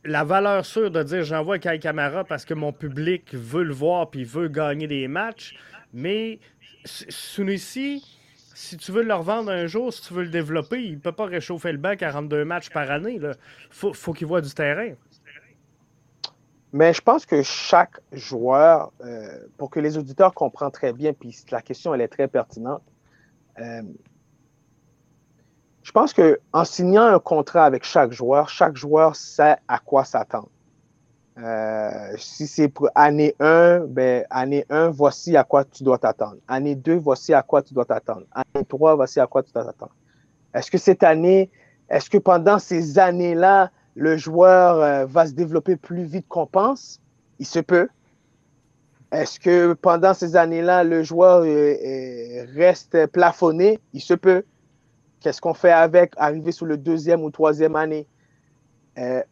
la 0.03 0.24
valeur 0.24 0.65
sûre 0.65 0.91
de 0.91 1.03
dire 1.03 1.24
j'envoie 1.24 1.60
Kai 1.60 1.79
Kamara 1.79 2.24
parce 2.24 2.46
que 2.46 2.53
mon 2.53 2.74
public 2.74 3.34
veut 3.34 3.63
le 3.63 3.74
voir 3.74 4.10
puis 4.10 4.24
veut 4.24 4.48
gagner 4.48 4.88
des 4.88 5.08
matchs, 5.08 5.55
mais 5.93 6.39
Sunusi, 6.84 8.03
si 8.55 8.77
tu 8.77 8.91
veux 8.91 9.03
le 9.03 9.13
revendre 9.13 9.51
un 9.51 9.67
jour, 9.67 9.93
si 9.93 10.01
tu 10.01 10.13
veux 10.13 10.24
le 10.24 10.29
développer, 10.29 10.84
il 10.84 10.96
ne 10.96 11.00
peut 11.00 11.12
pas 11.12 11.25
réchauffer 11.25 11.72
le 11.72 11.77
banc 11.77 11.96
42 11.96 12.43
matchs 12.46 12.70
par 12.70 12.89
année. 12.89 13.20
Il 13.22 13.36
faut, 13.72 14.13
qu'il 14.13 14.27
voit 14.27 14.41
du 14.41 14.51
terrain. 14.51 14.93
Mais 16.74 16.93
je 16.93 17.01
pense 17.01 17.25
que 17.25 17.43
chaque 17.43 18.00
joueur, 18.12 18.91
pour 19.58 19.70
que 19.70 19.79
les 19.79 19.98
auditeurs 19.98 20.34
comprennent 20.34 20.72
très 20.72 20.93
bien, 20.93 21.13
puis 21.13 21.36
la 21.51 21.62
question, 21.62 21.93
elle 21.93 22.01
est 22.01 22.08
très 22.08 22.27
pertinente, 22.27 22.84
je 25.84 25.92
pense 25.92 26.14
qu'en 26.14 26.64
signant 26.64 27.04
un 27.04 27.20
contrat 27.20 27.66
avec 27.66 27.84
chaque 27.84 28.12
joueur, 28.12 28.50
chaque 28.50 28.76
joueur 28.76 29.16
sait 29.16 29.56
à 29.68 29.80
quoi 29.80 30.04
s'attendre. 30.04 30.50
Euh, 31.38 32.14
si 32.18 32.46
c'est 32.46 32.68
pour 32.68 32.90
année 32.94 33.36
1, 33.40 33.86
ben, 33.88 34.26
année 34.30 34.66
1, 34.70 34.90
voici 34.90 35.36
à 35.38 35.44
quoi 35.44 35.64
tu 35.64 35.84
dois 35.84 35.98
t'attendre. 35.98 36.38
Année 36.48 36.76
2, 36.76 36.98
voici 36.98 37.34
à 37.34 37.42
quoi 37.42 37.62
tu 37.62 37.74
dois 37.74 37.86
t'attendre. 37.86 38.24
Année 38.32 38.66
3, 38.66 38.96
voici 38.96 39.20
à 39.20 39.28
quoi 39.28 39.42
tu 39.42 39.52
dois 39.52 39.64
t'attendre. 39.64 39.96
Est-ce 40.54 40.70
que 40.70 40.78
cette 40.78 41.04
année, 41.04 41.50
est-ce 41.90 42.10
que 42.10 42.18
pendant 42.18 42.60
ces 42.60 43.00
années-là, 43.00 43.72
le 43.96 44.18
joueur 44.18 44.82
euh, 44.82 45.06
va 45.06 45.26
se 45.26 45.32
développer 45.32 45.78
plus 45.78 46.04
vite 46.04 46.28
qu'on 46.28 46.46
pense? 46.46 47.00
Il 47.40 47.46
se 47.46 47.60
peut. 47.60 47.88
Est-ce 49.12 49.40
que 49.40 49.74
pendant 49.74 50.14
ces 50.14 50.36
années-là, 50.36 50.84
le 50.84 51.04
joueur 51.04 51.44
euh, 51.46 52.46
reste 52.56 53.08
plafonné? 53.08 53.80
Il 53.94 54.02
se 54.02 54.14
peut. 54.14 54.44
Qu'est-ce 55.22 55.40
qu'on 55.40 55.54
fait 55.54 55.72
avec 55.72 56.13
arriver 56.18 56.51
sur 56.51 56.66
le 56.66 56.78
deuxième 56.78 57.24
ou 57.24 57.30
troisième 57.30 57.75
année? 57.75 58.08
Euh, 58.98 59.24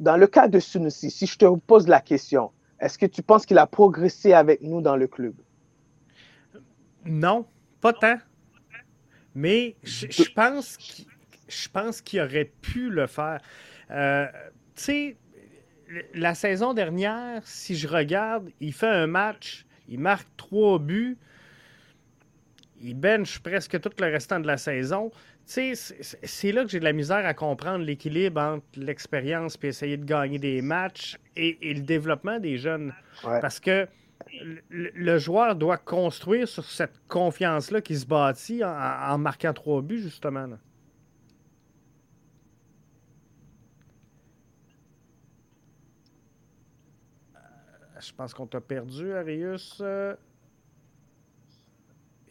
dans 0.00 0.16
le 0.16 0.26
cas 0.26 0.48
de 0.48 0.58
Sunusi, 0.58 1.10
si 1.10 1.26
je 1.26 1.38
te 1.38 1.56
pose 1.60 1.88
la 1.88 2.00
question, 2.00 2.50
est-ce 2.80 2.98
que 2.98 3.06
tu 3.06 3.22
penses 3.22 3.46
qu'il 3.46 3.58
a 3.58 3.66
progressé 3.66 4.32
avec 4.32 4.62
nous 4.62 4.80
dans 4.80 4.96
le 4.96 5.06
club? 5.06 5.34
Non, 7.04 7.46
pas 7.80 7.92
tant. 7.92 8.18
Mais 9.34 9.76
je, 9.82 10.28
pense 10.34 10.76
qu'il, 10.76 11.06
je 11.48 11.68
pense 11.68 12.00
qu'il 12.00 12.20
aurait 12.20 12.52
pu 12.60 12.90
le 12.90 13.06
faire. 13.06 13.40
Euh, 13.90 14.26
tu 14.74 14.82
sais, 14.82 15.16
la 16.14 16.34
saison 16.34 16.74
dernière, 16.74 17.46
si 17.46 17.76
je 17.76 17.88
regarde, 17.88 18.50
il 18.60 18.72
fait 18.72 18.88
un 18.88 19.06
match, 19.06 19.64
il 19.88 20.00
marque 20.00 20.26
trois 20.36 20.78
buts, 20.78 21.16
il 22.80 22.94
bench 22.94 23.40
presque 23.40 23.80
tout 23.80 23.90
le 23.98 24.06
restant 24.06 24.40
de 24.40 24.46
la 24.46 24.56
saison. 24.56 25.10
C'est 25.44 26.52
là 26.52 26.64
que 26.64 26.70
j'ai 26.70 26.78
de 26.78 26.84
la 26.84 26.92
misère 26.92 27.24
à 27.24 27.34
comprendre 27.34 27.84
l'équilibre 27.84 28.40
entre 28.40 28.66
l'expérience 28.76 29.58
et 29.62 29.68
essayer 29.68 29.96
de 29.96 30.04
gagner 30.04 30.38
des 30.38 30.62
matchs 30.62 31.18
et, 31.36 31.58
le 31.62 31.80
développement 31.80 32.38
des 32.38 32.58
jeunes. 32.58 32.92
Parce 33.22 33.58
que 33.60 33.88
le, 34.70 35.18
joueur 35.18 35.56
doit 35.56 35.78
construire 35.78 36.46
sur 36.46 36.64
cette 36.64 36.98
confiance-là 37.08 37.80
qui 37.80 37.96
se 37.96 38.06
bâtit 38.06 38.62
en, 38.64 39.18
marquant 39.18 39.52
trois 39.52 39.80
buts, 39.80 40.02
justement. 40.02 40.48
Euh, 47.34 48.00
je 48.00 48.12
pense 48.12 48.34
qu'on 48.34 48.46
t'a 48.46 48.60
perdu, 48.60 49.12
Arius. 49.12 49.82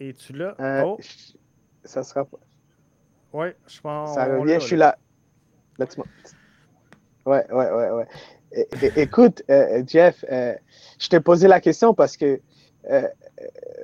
Euh, 0.01 0.10
es-tu 0.10 0.34
là? 0.34 0.56
Euh, 0.60 0.82
oh. 0.86 0.98
Ça 1.84 2.04
sera 2.04 2.25
pas. 2.25 2.38
Oui, 3.34 3.48
je 3.68 3.82
pense. 3.82 4.16
Ça 4.16 4.25
revient, 4.25 4.56
je 4.56 4.66
suis 4.66 4.75
là. 4.75 4.98
Ouais, 7.25 7.46
ouais, 7.51 7.72
ouais, 7.72 7.89
ouais. 7.92 8.08
écoute, 8.96 9.44
euh, 9.50 9.84
Jeff, 9.86 10.24
euh, 10.32 10.56
je 10.98 11.10
t'ai 11.10 11.20
posé 11.20 11.48
la 11.48 11.60
question 11.60 11.94
parce 11.94 12.18
que 12.18 12.42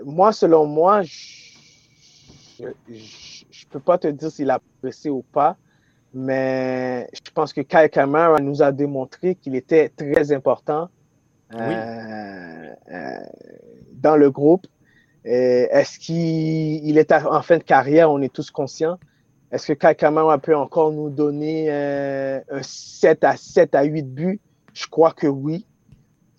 moi, 0.05 0.31
selon 0.31 0.65
moi, 0.65 1.01
je 1.01 2.63
ne 2.63 3.69
peux 3.69 3.81
pas 3.81 3.97
te 3.97 4.07
dire 4.07 4.31
s'il 4.31 4.49
a 4.49 4.61
pressé 4.81 5.09
ou 5.09 5.23
pas, 5.23 5.57
mais 6.13 7.09
je 7.13 7.31
pense 7.31 7.51
que 7.51 7.59
Kai 7.61 7.89
Kamara 7.89 8.39
nous 8.39 8.61
a 8.61 8.71
démontré 8.71 9.35
qu'il 9.35 9.55
était 9.55 9.89
très 9.89 10.31
important 10.31 10.89
dans 11.49 12.75
le 14.15 14.31
groupe. 14.31 14.67
Est-ce 15.25 15.99
qu'il 15.99 16.97
est 16.97 17.11
en 17.11 17.41
fin 17.41 17.57
de 17.57 17.63
carrière? 17.63 18.11
On 18.11 18.21
est 18.21 18.33
tous 18.33 18.51
conscients? 18.51 18.97
Est-ce 19.53 19.67
que 19.67 19.73
Kai 19.73 19.93
Kamara 19.93 20.39
peut 20.39 20.55
encore 20.55 20.91
nous 20.91 21.11
donner 21.11 21.67
euh, 21.69 22.39
un 22.49 22.63
7 22.63 23.23
à 23.23 23.37
7 23.37 23.75
à 23.75 23.83
8 23.83 24.01
buts? 24.01 24.41
Je 24.73 24.87
crois 24.87 25.11
que 25.11 25.27
oui. 25.27 25.67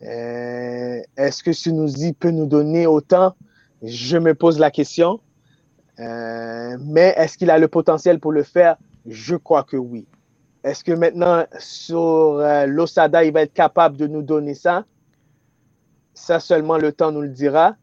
Euh, 0.03 1.01
est-ce 1.17 1.45
que 1.45 1.53
Sunusi 1.53 2.13
peut 2.13 2.33
nous 2.33 2.47
donner 2.47 2.89
autant? 2.89 3.37
Je 3.85 4.19
me 4.19 4.35
pose 4.35 4.59
la 4.59 4.73
question. 4.73 5.21
Euh, 6.01 6.77
mais 6.81 7.15
est-ce 7.17 7.39
qu'il 7.39 7.51
a 7.51 7.59
le 7.61 7.69
potentiel 7.69 8.19
pour 8.19 8.33
le 8.33 8.43
faire? 8.43 8.77
Je 9.07 9.37
crois 9.37 9.63
que 9.63 9.77
oui. 9.77 10.09
Est-ce 10.65 10.83
que 10.83 10.91
maintenant, 10.91 11.45
sur 11.61 12.43
l'Osada, 12.67 13.23
il 13.23 13.33
va 13.33 13.43
être 13.43 13.53
capable 13.53 13.97
de 13.97 14.09
nous 14.09 14.23
donner 14.23 14.55
ça? 14.55 14.87
Ça, 16.15 16.41
seulement 16.41 16.79
le 16.79 16.91
temps 16.91 17.13
nous 17.13 17.21
le 17.21 17.29
dira. 17.29 17.77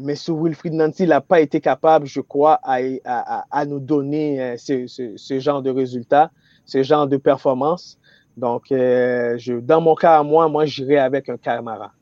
Mais 0.00 0.14
sous 0.14 0.36
Wilfried 0.42 0.72
Nancy, 0.72 1.02
il 1.02 1.10
n'a 1.10 1.20
pas 1.20 1.40
été 1.40 1.60
capable, 1.60 2.06
je 2.06 2.20
crois, 2.20 2.60
à, 2.64 3.66
nous 3.66 3.80
donner 3.80 4.42
euh, 4.42 4.56
ce, 4.56 5.38
genre 5.38 5.62
de 5.62 5.70
résultats, 5.70 6.30
ce 6.64 6.82
genre 6.82 7.06
de 7.06 7.16
performance. 7.18 7.98
Donc, 8.36 8.72
euh, 8.72 9.36
je, 9.36 9.54
dans 9.54 9.80
mon 9.80 9.94
cas 9.94 10.18
à 10.18 10.22
moi, 10.22 10.48
moi, 10.48 10.64
j'irai 10.64 10.98
avec 10.98 11.28
un 11.28 11.36
Camara. 11.36 11.92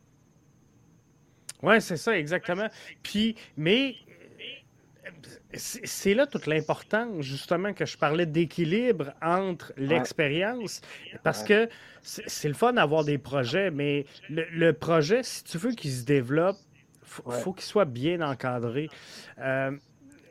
Oui, 1.62 1.80
c'est 1.80 1.96
ça, 1.96 2.16
exactement. 2.16 2.68
Puis, 3.02 3.34
mais 3.56 3.96
c'est 5.52 6.14
là 6.14 6.26
toute 6.26 6.46
l'importance, 6.46 7.22
justement, 7.22 7.72
que 7.72 7.84
je 7.84 7.98
parlais 7.98 8.26
d'équilibre 8.26 9.12
entre 9.20 9.72
l'expérience, 9.76 10.80
parce 11.22 11.42
que 11.42 11.68
c'est 12.02 12.48
le 12.48 12.54
fun 12.54 12.72
d'avoir 12.72 13.04
des 13.04 13.18
projets, 13.18 13.70
mais 13.70 14.06
le, 14.28 14.72
projet, 14.72 15.22
si 15.22 15.44
tu 15.44 15.58
veux 15.58 15.72
qu'il 15.72 15.90
se 15.90 16.04
développe, 16.04 16.56
faut 17.10 17.52
qu'il 17.52 17.64
soit 17.64 17.84
bien 17.84 18.20
encadré. 18.20 18.88
Euh, 19.38 19.72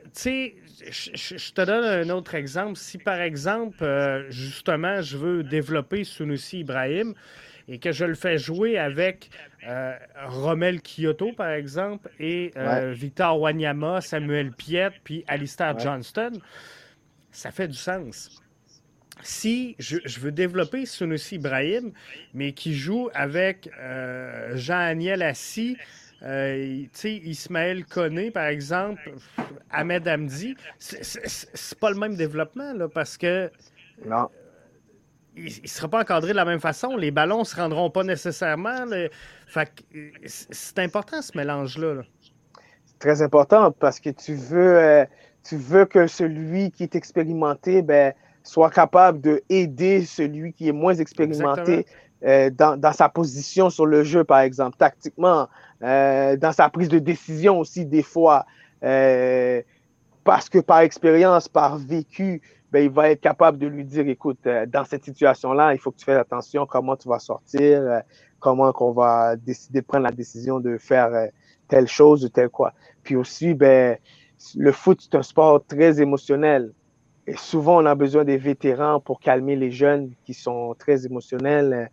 tu 0.06 0.10
sais, 0.14 0.56
je 0.90 1.52
te 1.52 1.62
donne 1.62 1.84
un 1.84 2.10
autre 2.10 2.36
exemple. 2.36 2.78
Si 2.78 2.98
par 2.98 3.20
exemple, 3.22 3.84
euh, 3.84 4.30
justement, 4.32 5.02
je 5.02 5.18
veux 5.18 5.44
développer 5.44 6.04
Sunusi 6.04 6.60
Ibrahim 6.60 7.14
et 7.68 7.78
que 7.78 7.92
je 7.92 8.06
le 8.06 8.16
fais 8.16 8.38
jouer 8.38 8.80
avec 8.80 9.30
euh, 9.68 9.94
Romel 10.26 10.82
Kyoto, 10.82 11.34
par 11.34 11.52
exemple, 11.52 12.10
et 12.20 12.52
Victor 12.94 13.40
Wanyama, 13.40 14.02
Samuel 14.02 14.52
Piet, 14.52 14.90
puis 15.04 15.24
Alistair 15.28 15.78
Johnston, 15.78 16.32
ça 17.32 17.52
fait 17.52 17.68
du 17.68 17.78
sens. 17.78 18.42
Si 19.22 19.76
je, 19.78 20.00
veux 20.20 20.32
développer 20.32 20.86
Sunusi 20.86 21.36
Ibrahim, 21.36 21.92
mais 22.34 22.54
qui 22.54 22.74
joue 22.74 23.10
avec 23.14 23.70
Jean-Aniel 24.56 25.22
Assis, 25.22 25.78
euh, 26.24 26.86
Ismaël 27.04 27.86
Koné, 27.86 28.32
par 28.32 28.46
exemple, 28.46 29.14
Ahmed 29.70 30.08
Hamdi, 30.08 30.56
c'est 30.78 31.80
pas 31.80 31.92
le 31.92 31.98
même 31.98 32.16
développement, 32.16 32.74
là, 32.74 32.88
parce 32.88 33.18
que. 33.18 33.52
Non. 34.06 34.30
Il 35.36 35.46
ne 35.46 35.68
sera 35.68 35.88
pas 35.88 36.02
encadré 36.02 36.32
de 36.32 36.36
la 36.36 36.44
même 36.44 36.60
façon. 36.60 36.98
Les 36.98 37.12
ballons 37.12 37.40
ne 37.40 37.44
se 37.46 37.56
rendront 37.56 37.90
pas 37.90 38.04
nécessairement. 38.04 38.86
c'est 40.26 40.80
important 40.80 41.22
ce 41.22 41.38
mélange-là. 41.38 42.02
C'est 42.86 43.00
très 43.00 43.22
important 43.22 43.72
parce 43.72 44.02
que 44.02 44.10
tu 44.10 44.34
veux, 44.34 44.78
euh, 44.78 45.06
tu 45.44 45.56
veux 45.56 45.86
que 45.86 46.08
celui 46.08 46.72
qui 46.72 46.84
est 46.84 46.96
expérimenté 46.96 47.82
ben, 47.82 48.14
soit 48.44 48.70
capable 48.70 49.22
d'aider 49.22 50.04
celui 50.04 50.52
qui 50.52 50.68
est 50.68 50.74
moins 50.74 50.96
expérimenté 50.96 51.86
euh, 52.26 52.50
dans, 52.50 52.78
dans, 52.78 52.92
sa 52.92 53.08
position 53.08 53.70
sur 53.70 53.86
le 53.86 54.04
jeu, 54.04 54.24
par 54.24 54.40
exemple, 54.40 54.76
tactiquement. 54.78 55.48
Euh, 55.82 56.36
dans 56.36 56.52
sa 56.52 56.70
prise 56.70 56.90
de 56.90 57.00
décision 57.00 57.60
aussi 57.60 57.86
des 57.86 58.04
fois. 58.04 58.46
Euh, 58.84 59.62
parce 60.26 60.50
que 60.50 60.60
par 60.60 60.80
expérience, 60.82 61.48
par 61.48 61.78
vécu, 61.78 62.42
ben, 62.72 62.84
il 62.84 62.90
va 62.90 63.10
être 63.10 63.22
capable 63.22 63.58
de 63.58 63.68
lui 63.68 63.86
dire, 63.86 64.08
écoute, 64.08 64.40
dans 64.68 64.84
cette 64.84 65.06
situation-là, 65.06 65.74
il 65.74 65.80
faut 65.80 65.92
que 65.92 65.98
tu 65.98 66.06
fasses 66.06 66.20
attention 66.20 66.66
comment 66.66 66.96
tu 66.96 67.08
vas 67.08 67.20
sortir, 67.20 68.02
comment 68.40 68.72
qu'on 68.74 68.92
va 68.92 69.38
décider 69.38 69.82
de 69.82 69.86
prendre 69.86 70.04
la 70.04 70.12
décision 70.12 70.60
de 70.60 70.78
faire 70.78 71.10
telle 71.68 71.88
chose 71.88 72.26
ou 72.26 72.30
telle 72.30 72.50
quoi. 72.50 72.74
Puis 73.02 73.16
aussi, 73.16 73.54
ben, 73.54 73.98
le 74.56 74.72
foot, 74.72 75.00
c'est 75.02 75.16
un 75.16 75.24
sport 75.24 75.66
très 75.66 76.02
émotionnel. 76.02 76.74
Et 77.26 77.38
souvent, 77.38 77.82
on 77.82 77.86
a 77.86 77.96
besoin 77.96 78.24
des 78.24 78.38
vétérans 78.38 79.00
pour 79.00 79.20
calmer 79.20 79.56
les 79.56 79.72
jeunes 79.72 80.12
qui 80.26 80.34
sont 80.34 80.76
très 80.78 81.06
émotionnels 81.06 81.90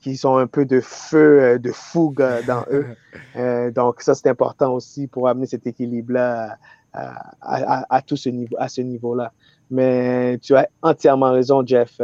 qui 0.00 0.18
ont 0.24 0.38
un 0.38 0.46
peu 0.46 0.64
de 0.64 0.80
feu, 0.80 1.42
euh, 1.42 1.58
de 1.58 1.72
fougue 1.72 2.22
euh, 2.22 2.42
dans 2.46 2.64
eux. 2.70 2.86
Euh, 3.36 3.70
donc, 3.70 4.02
ça, 4.02 4.14
c'est 4.14 4.28
important 4.28 4.74
aussi 4.74 5.06
pour 5.06 5.28
amener 5.28 5.46
cet 5.46 5.64
équilibre-là 5.66 6.56
à, 6.92 8.02
tout 8.04 8.16
ce 8.16 8.28
niveau, 8.28 8.56
à 8.58 8.68
ce 8.68 8.80
niveau-là. 8.80 9.32
Mais 9.70 10.38
tu 10.38 10.56
as 10.56 10.68
entièrement 10.82 11.30
raison, 11.30 11.64
Jeff. 11.64 12.00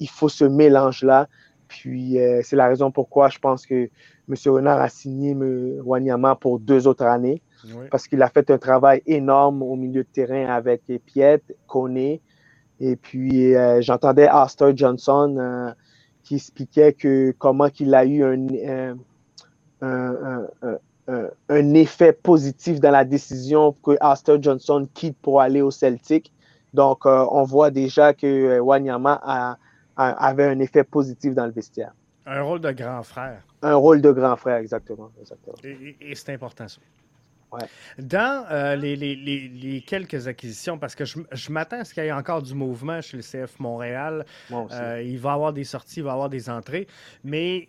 il 0.00 0.08
faut 0.08 0.28
ce 0.28 0.44
mélange-là. 0.44 1.28
Puis, 1.68 2.18
c'est 2.42 2.56
la 2.56 2.66
raison 2.66 2.90
pourquoi 2.90 3.28
je 3.28 3.38
pense 3.38 3.64
que 3.64 3.88
M. 4.28 4.34
Renard 4.46 4.80
a 4.80 4.88
signé 4.88 5.36
Wanyama 5.84 6.34
pour 6.34 6.58
deux 6.58 6.88
autres 6.88 7.04
années. 7.04 7.40
Parce 7.90 8.08
qu'il 8.08 8.20
a 8.22 8.28
fait 8.28 8.50
un 8.50 8.58
travail 8.58 9.02
énorme 9.06 9.62
au 9.62 9.76
milieu 9.76 10.02
de 10.02 10.08
terrain 10.08 10.46
avec 10.46 10.82
Piet, 11.06 11.42
Kone. 11.68 12.18
Et 12.80 12.96
puis, 13.00 13.54
j'entendais 13.80 14.26
Astor 14.26 14.76
Johnson 14.76 15.74
qui 16.28 16.34
expliquait 16.34 16.92
que 16.92 17.34
comment 17.38 17.70
qu'il 17.70 17.94
a 17.94 18.04
eu 18.04 18.22
un, 18.22 18.98
un, 19.80 20.46
un, 20.60 21.28
un, 21.48 21.74
effet 21.74 22.12
positif 22.12 22.80
dans 22.80 22.90
la 22.90 23.06
décision 23.06 23.74
que 23.82 23.92
Arthur 23.98 24.42
Johnson 24.42 24.86
quitte 24.92 25.16
pour 25.22 25.40
aller 25.40 25.62
au 25.62 25.70
Celtic. 25.70 26.30
Donc, 26.74 27.06
euh, 27.06 27.24
on 27.30 27.44
voit 27.44 27.70
déjà 27.70 28.12
que 28.12 28.26
euh, 28.26 28.60
Wanyama 28.60 29.18
a, 29.24 29.56
avait 29.96 30.44
un 30.44 30.58
effet 30.58 30.84
positif 30.84 31.34
dans 31.34 31.46
le 31.46 31.52
vestiaire. 31.52 31.94
Un 32.26 32.42
rôle 32.42 32.60
de 32.60 32.72
grand 32.72 33.02
frère. 33.02 33.42
Un 33.62 33.76
rôle 33.76 34.02
de 34.02 34.12
grand 34.12 34.36
frère, 34.36 34.58
exactement. 34.58 35.10
exactement. 35.18 35.56
Et, 35.64 36.14
c'est 36.14 36.34
important 36.34 36.68
ça. 36.68 36.78
Ouais. 37.52 37.66
Dans 37.98 38.44
euh, 38.50 38.76
les, 38.76 38.94
les, 38.96 39.14
les, 39.16 39.80
quelques 39.80 40.28
acquisitions, 40.28 40.78
parce 40.78 40.94
que 40.94 41.04
je, 41.04 41.18
je 41.32 41.50
m'attends 41.50 41.80
à 41.80 41.84
ce 41.84 41.94
qu'il 41.94 42.04
y 42.04 42.06
ait 42.06 42.12
encore 42.12 42.42
du 42.42 42.54
mouvement 42.54 43.00
chez 43.00 43.16
le 43.16 43.22
CF 43.22 43.58
Montréal. 43.58 44.26
il 44.50 45.18
va 45.18 45.30
y 45.30 45.32
avoir 45.32 45.52
des 45.52 45.64
sorties, 45.64 46.00
il 46.00 46.04
va 46.04 46.10
y 46.10 46.12
avoir 46.12 46.28
des 46.28 46.50
entrées. 46.50 46.86
Mais 47.24 47.68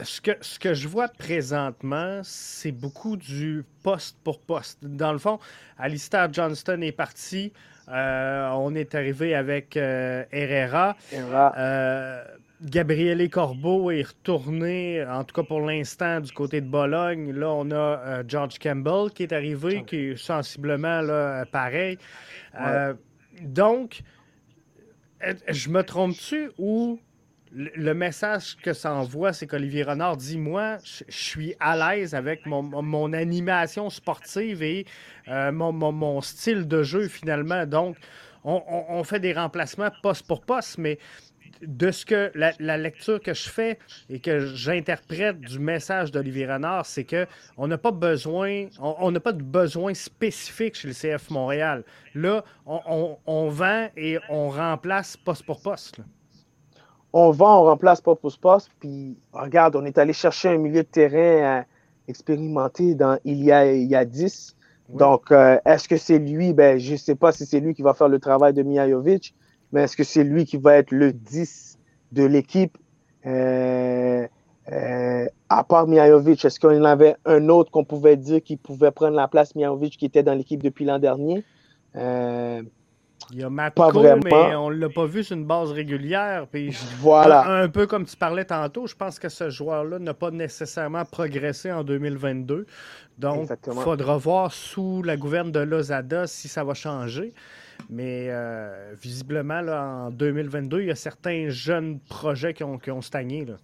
ce 0.00 0.20
que, 0.20 0.30
ce 0.40 0.58
que 0.58 0.74
je 0.74 0.88
vois 0.88 1.08
présentement, 1.08 2.20
c'est 2.22 2.72
beaucoup 2.72 3.16
du 3.16 3.64
poste 3.82 4.16
pour 4.22 4.40
poste. 4.40 4.78
Dans 4.82 5.12
le 5.12 5.18
fond, 5.18 5.38
Alistair 5.78 6.32
Johnston 6.32 6.80
est 6.82 6.92
parti. 6.92 7.52
Euh, 7.88 8.48
on 8.50 8.74
est 8.74 8.94
arrivé 8.94 9.34
avec 9.34 9.76
euh, 9.76 10.24
Herrera. 10.30 10.96
Euh, 12.60 12.66
Gabriele 12.68 13.28
Corbeau 13.30 13.90
est 13.90 14.02
retourné, 14.02 15.04
en 15.04 15.24
tout 15.24 15.34
cas 15.34 15.46
pour 15.46 15.60
l'instant, 15.60 16.20
du 16.20 16.32
côté 16.32 16.60
de 16.60 16.68
Bologne. 16.68 17.32
Là, 17.32 17.50
on 17.50 17.70
a 17.70 18.26
George 18.26 18.58
Campbell 18.58 19.10
qui 19.14 19.24
est 19.24 19.32
arrivé, 19.32 19.84
qui 19.86 19.96
est 19.96 20.16
sensiblement 20.16 21.00
là, 21.00 21.44
pareil. 21.46 21.98
donc, 23.42 24.02
je 25.48 25.68
me 25.68 25.82
trompe-tu 25.82 26.50
ou 26.58 27.00
le 27.52 27.94
message 27.94 28.56
que 28.56 28.72
ça 28.72 28.94
envoie, 28.94 29.32
c'est 29.32 29.46
qu'Olivier 29.46 29.82
Renard 29.82 30.16
dit 30.16 30.38
Moi, 30.38 30.78
je 30.84 31.04
suis 31.08 31.54
à 31.60 31.76
l'aise 31.76 32.14
avec 32.14 32.46
mon, 32.46 33.12
animation 33.12 33.90
sportive 33.90 34.62
et 34.62 34.86
euh, 35.28 35.52
mon, 35.52 36.20
style 36.20 36.66
de 36.68 36.82
jeu, 36.82 37.08
finalement. 37.08 37.66
Donc, 37.66 37.96
on, 38.44 39.02
fait 39.04 39.20
des 39.20 39.32
remplacements 39.32 39.88
poste 40.02 40.26
pour 40.26 40.40
poste, 40.40 40.78
mais 40.78 40.98
de 41.62 41.90
ce 41.90 42.04
que 42.04 42.30
la, 42.34 42.76
lecture 42.76 43.20
que 43.20 43.34
je 43.34 43.48
fais 43.48 43.78
et 44.08 44.20
que 44.20 44.40
j'interprète 44.40 45.40
du 45.40 45.58
message 45.58 46.10
d'Olivier 46.10 46.46
Renard, 46.52 46.86
c'est 46.86 47.04
que 47.04 47.26
on 47.56 47.66
n'a 47.66 47.78
pas 47.78 47.90
besoin, 47.90 48.66
on 48.80 49.10
n'a 49.10 49.20
pas 49.20 49.32
de 49.32 49.42
besoin 49.42 49.94
spécifique 49.94 50.74
chez 50.74 50.88
le 50.88 50.94
CF 50.94 51.30
Montréal. 51.30 51.84
Là, 52.14 52.44
on, 52.66 53.48
vend 53.48 53.88
et 53.96 54.18
on 54.28 54.50
remplace 54.50 55.16
poste 55.16 55.44
pour 55.44 55.60
poste 55.60 56.00
on 57.14 57.30
vend, 57.30 57.62
on 57.62 57.64
remplace 57.64 58.02
pas 58.02 58.14
pour 58.14 58.36
poste. 58.38 58.70
Puis, 58.80 59.16
regarde, 59.32 59.76
on 59.76 59.84
est 59.86 59.96
allé 59.96 60.12
chercher 60.12 60.50
un 60.50 60.58
milieu 60.58 60.82
de 60.82 60.88
terrain 60.88 61.64
expérimenté 62.06 62.94
dans, 62.94 63.18
il, 63.24 63.42
y 63.42 63.50
a, 63.50 63.72
il 63.72 63.88
y 63.88 63.96
a 63.96 64.04
10. 64.04 64.56
Donc, 64.88 65.30
euh, 65.30 65.58
est-ce 65.66 65.88
que 65.88 65.96
c'est 65.96 66.18
lui? 66.18 66.52
Ben, 66.54 66.78
je 66.78 66.92
ne 66.92 66.96
sais 66.96 67.14
pas 67.14 67.32
si 67.32 67.44
c'est 67.44 67.60
lui 67.60 67.74
qui 67.74 67.82
va 67.82 67.92
faire 67.92 68.08
le 68.08 68.18
travail 68.18 68.54
de 68.54 68.62
Mihajovic, 68.62 69.34
mais 69.72 69.82
est-ce 69.82 69.96
que 69.96 70.04
c'est 70.04 70.24
lui 70.24 70.44
qui 70.44 70.56
va 70.56 70.76
être 70.76 70.90
le 70.90 71.12
10 71.12 71.78
de 72.12 72.24
l'équipe? 72.24 72.76
Euh, 73.26 74.26
euh, 74.72 75.26
à 75.48 75.64
part 75.64 75.86
Mihajovic, 75.86 76.44
est-ce 76.44 76.60
qu'il 76.60 76.72
y 76.72 76.78
en 76.78 76.84
avait 76.84 77.16
un 77.24 77.48
autre 77.48 77.70
qu'on 77.70 77.84
pouvait 77.84 78.16
dire 78.16 78.42
qui 78.42 78.56
pouvait 78.56 78.90
prendre 78.90 79.16
la 79.16 79.28
place? 79.28 79.54
Mihajovic 79.54 79.96
qui 79.96 80.06
était 80.06 80.22
dans 80.22 80.34
l'équipe 80.34 80.62
depuis 80.62 80.84
l'an 80.84 80.98
dernier? 80.98 81.44
Il 83.30 83.40
y 83.40 83.42
a 83.42 83.50
Matko, 83.50 84.02
mais 84.24 84.54
on 84.56 84.70
ne 84.70 84.76
l'a 84.76 84.88
pas 84.88 85.04
vu 85.04 85.22
sur 85.22 85.36
une 85.36 85.44
base 85.44 85.70
régulière. 85.70 86.46
Puis 86.50 86.74
voilà. 86.98 87.46
Un, 87.46 87.68
peu 87.68 87.86
comme 87.86 88.06
tu 88.06 88.16
parlais 88.16 88.44
tantôt, 88.44 88.86
je 88.86 88.94
pense 88.94 89.18
que 89.18 89.28
ce 89.28 89.50
joueur-là 89.50 89.98
n'a 89.98 90.14
pas 90.14 90.30
nécessairement 90.30 91.04
progressé 91.04 91.70
en 91.70 91.84
2022. 91.84 92.66
Donc, 93.18 93.50
il 93.66 93.72
faudra 93.74 94.16
voir 94.16 94.52
sous 94.52 95.02
la 95.02 95.16
gouverne 95.16 95.52
de 95.52 95.60
Lozada 95.60 96.26
si 96.26 96.48
ça 96.48 96.64
va 96.64 96.74
changer. 96.74 97.34
Mais 97.90 98.26
euh, 98.28 98.94
visiblement, 99.00 99.60
en 99.60 100.10
2022, 100.10 100.82
il 100.82 100.88
y 100.88 100.90
a 100.90 100.94
certains 100.94 101.48
jeunes 101.48 102.00
projets 102.00 102.54
qui 102.54 102.62
ont, 102.64 103.02
stagné. 103.02 103.44
Là. 103.44 103.54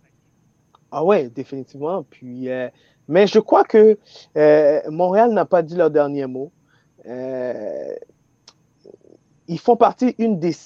Ah 0.91 1.05
oui, 1.05 1.29
définitivement. 1.29 2.05
Puis, 2.09 2.49
euh, 2.49 2.69
mais 3.09 3.27
je 3.27 3.39
crois 3.39 3.65
que 3.65 3.99
euh, 4.37 4.81
Montréal 4.91 5.33
n'a 5.33 5.45
pas 5.45 5.63
dit 5.63 5.77
leur 5.77 5.91
dernier 5.91 6.27
mot 6.27 6.53
ils 9.47 9.59
font 9.59 9.77
partie 9.77 10.15
une 10.17 10.39
des, 10.39 10.57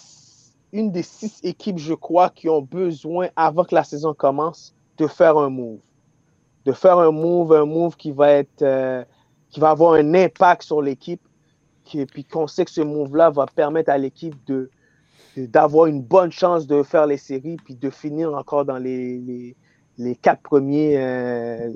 une 0.72 0.92
des 0.92 1.02
six 1.02 1.40
équipes, 1.42 1.78
je 1.78 1.94
crois, 1.94 2.30
qui 2.30 2.48
ont 2.48 2.62
besoin, 2.62 3.28
avant 3.34 3.64
que 3.64 3.74
la 3.74 3.82
saison 3.82 4.14
commence, 4.14 4.72
de 4.98 5.08
faire 5.08 5.36
un 5.36 5.50
move. 5.50 5.80
De 6.64 6.70
faire 6.70 6.98
un 6.98 7.10
move, 7.10 7.52
un 7.52 7.64
move 7.64 7.96
qui 7.96 8.12
va 8.12 8.30
être, 8.30 9.04
qui 9.50 9.58
va 9.58 9.70
avoir 9.70 9.94
un 9.94 10.14
impact 10.14 10.62
sur 10.62 10.80
l'équipe. 10.80 11.20
Et 11.94 12.06
puis 12.06 12.24
qu'on 12.24 12.46
sait 12.46 12.64
que 12.64 12.70
ce 12.70 12.80
move-là 12.80 13.30
va 13.30 13.46
permettre 13.46 13.90
à 13.90 13.98
l'équipe 13.98 14.34
de, 14.46 14.70
d'avoir 15.36 15.86
une 15.86 16.02
bonne 16.02 16.32
chance 16.32 16.66
de 16.66 16.82
faire 16.82 17.06
les 17.06 17.16
séries, 17.16 17.56
puis 17.64 17.74
de 17.74 17.90
finir 17.90 18.34
encore 18.34 18.64
dans 18.64 18.78
les, 18.78 19.54
les, 19.98 20.16
quatre 20.16 20.42
premiers 20.42 20.96
euh, 20.98 21.70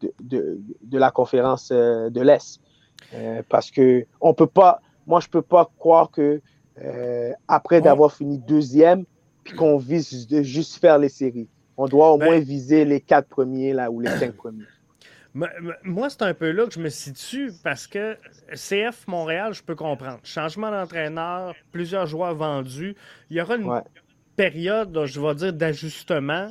de, 0.00 0.12
de, 0.20 0.60
de, 0.82 0.98
la 0.98 1.10
conférence 1.10 1.70
euh, 1.70 2.10
de 2.10 2.20
l'Est. 2.20 2.60
parce 3.48 3.70
que 3.70 4.06
on 4.20 4.34
peut 4.34 4.46
pas, 4.46 4.80
moi, 5.06 5.20
je 5.20 5.28
ne 5.28 5.32
peux 5.32 5.42
pas 5.42 5.70
croire 5.78 6.10
que 6.10 6.40
euh, 6.84 7.32
après 7.48 7.80
d'avoir 7.80 8.12
fini 8.12 8.38
deuxième, 8.38 9.04
puis 9.42 9.56
qu'on 9.56 9.78
vise 9.78 10.28
de 10.28 10.42
juste 10.42 10.78
faire 10.78 10.98
les 10.98 11.08
séries. 11.08 11.48
On 11.76 11.86
doit 11.86 12.12
au 12.12 12.18
ben 12.18 12.26
moins 12.26 12.38
viser 12.38 12.84
les 12.84 13.00
quatre 13.00 13.28
premiers 13.28 13.72
là, 13.72 13.90
ou 13.90 14.00
les 14.00 14.10
cinq 14.10 14.32
premiers. 14.34 14.64
Moi, 15.84 16.10
c'est 16.10 16.22
un 16.22 16.34
peu 16.34 16.50
là 16.50 16.66
que 16.66 16.72
je 16.72 16.80
me 16.80 16.88
situe 16.88 17.52
parce 17.62 17.86
que 17.86 18.16
CF 18.52 19.06
Montréal, 19.06 19.54
je 19.54 19.62
peux 19.62 19.74
comprendre. 19.74 20.20
Changement 20.24 20.70
d'entraîneur, 20.70 21.54
plusieurs 21.72 22.06
joueurs 22.06 22.34
vendus. 22.34 22.96
Il 23.30 23.36
y 23.36 23.40
aura 23.40 23.56
une 23.56 23.82
période, 24.36 25.04
je 25.06 25.20
vais 25.20 25.34
dire, 25.34 25.52
d'ajustement 25.52 26.50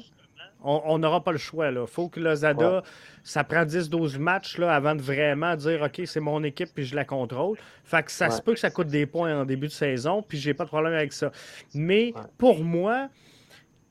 on 0.64 0.98
n'aura 0.98 1.24
pas 1.24 1.32
le 1.32 1.38
choix. 1.38 1.70
Il 1.70 1.88
faut 1.88 2.10
que 2.10 2.20
Lozada, 2.20 2.84
ça 3.24 3.44
prend 3.44 3.64
10-12 3.64 4.18
matchs 4.18 4.58
là, 4.58 4.74
avant 4.74 4.96
de 4.96 5.02
vraiment 5.02 5.56
dire 5.56 5.82
OK, 5.82 6.02
c'est 6.06 6.20
mon 6.20 6.44
équipe 6.44 6.70
puis 6.74 6.86
je 6.86 6.96
la 6.96 7.06
contrôle. 7.06 7.58
Fait 7.84 8.04
que 8.04 8.12
ça 8.12 8.30
se 8.30 8.42
peut 8.42 8.54
que 8.54 8.60
ça 8.60 8.70
coûte 8.70 8.88
des 8.88 9.06
points 9.06 9.42
en 9.42 9.46
début 9.46 9.68
de 9.68 9.72
saison, 9.72 10.22
puis 10.22 10.38
j'ai 10.38 10.54
pas 10.54 10.64
de 10.64 10.70
problème 10.70 10.94
avec 10.94 11.14
ça. 11.14 11.32
Mais 11.74 12.14
pour 12.38 12.64
moi, 12.64 13.10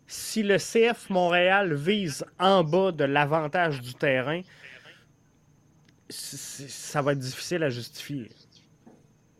si 0.07 0.43
le 0.43 0.59
CF 0.59 1.09
Montréal 1.11 1.75
vise 1.75 2.25
en 2.39 2.63
bas 2.63 2.93
de 2.93 3.05
l'avantage 3.05 3.81
du 3.81 3.95
terrain, 3.95 4.43
ça 6.09 7.03
va 7.03 7.13
être 7.13 7.19
difficile 7.19 7.63
à 7.63 7.69
justifier. 7.69 8.31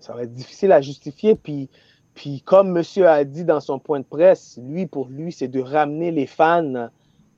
Ça 0.01 0.15
va 0.15 0.23
être 0.23 0.33
difficile 0.33 0.73
à 0.73 0.81
justifier, 0.81 1.35
puis. 1.35 1.69
Puis 2.17 2.41
comme 2.41 2.71
monsieur 2.71 3.07
a 3.07 3.25
dit 3.25 3.45
dans 3.45 3.61
son 3.61 3.79
point 3.79 4.01
de 4.01 4.05
presse, 4.05 4.59
lui, 4.67 4.87
pour 4.87 5.09
lui, 5.09 5.33
c'est 5.33 5.49
de 5.49 5.61
ramener 5.61 6.11
les 6.11 6.27
fans 6.27 6.89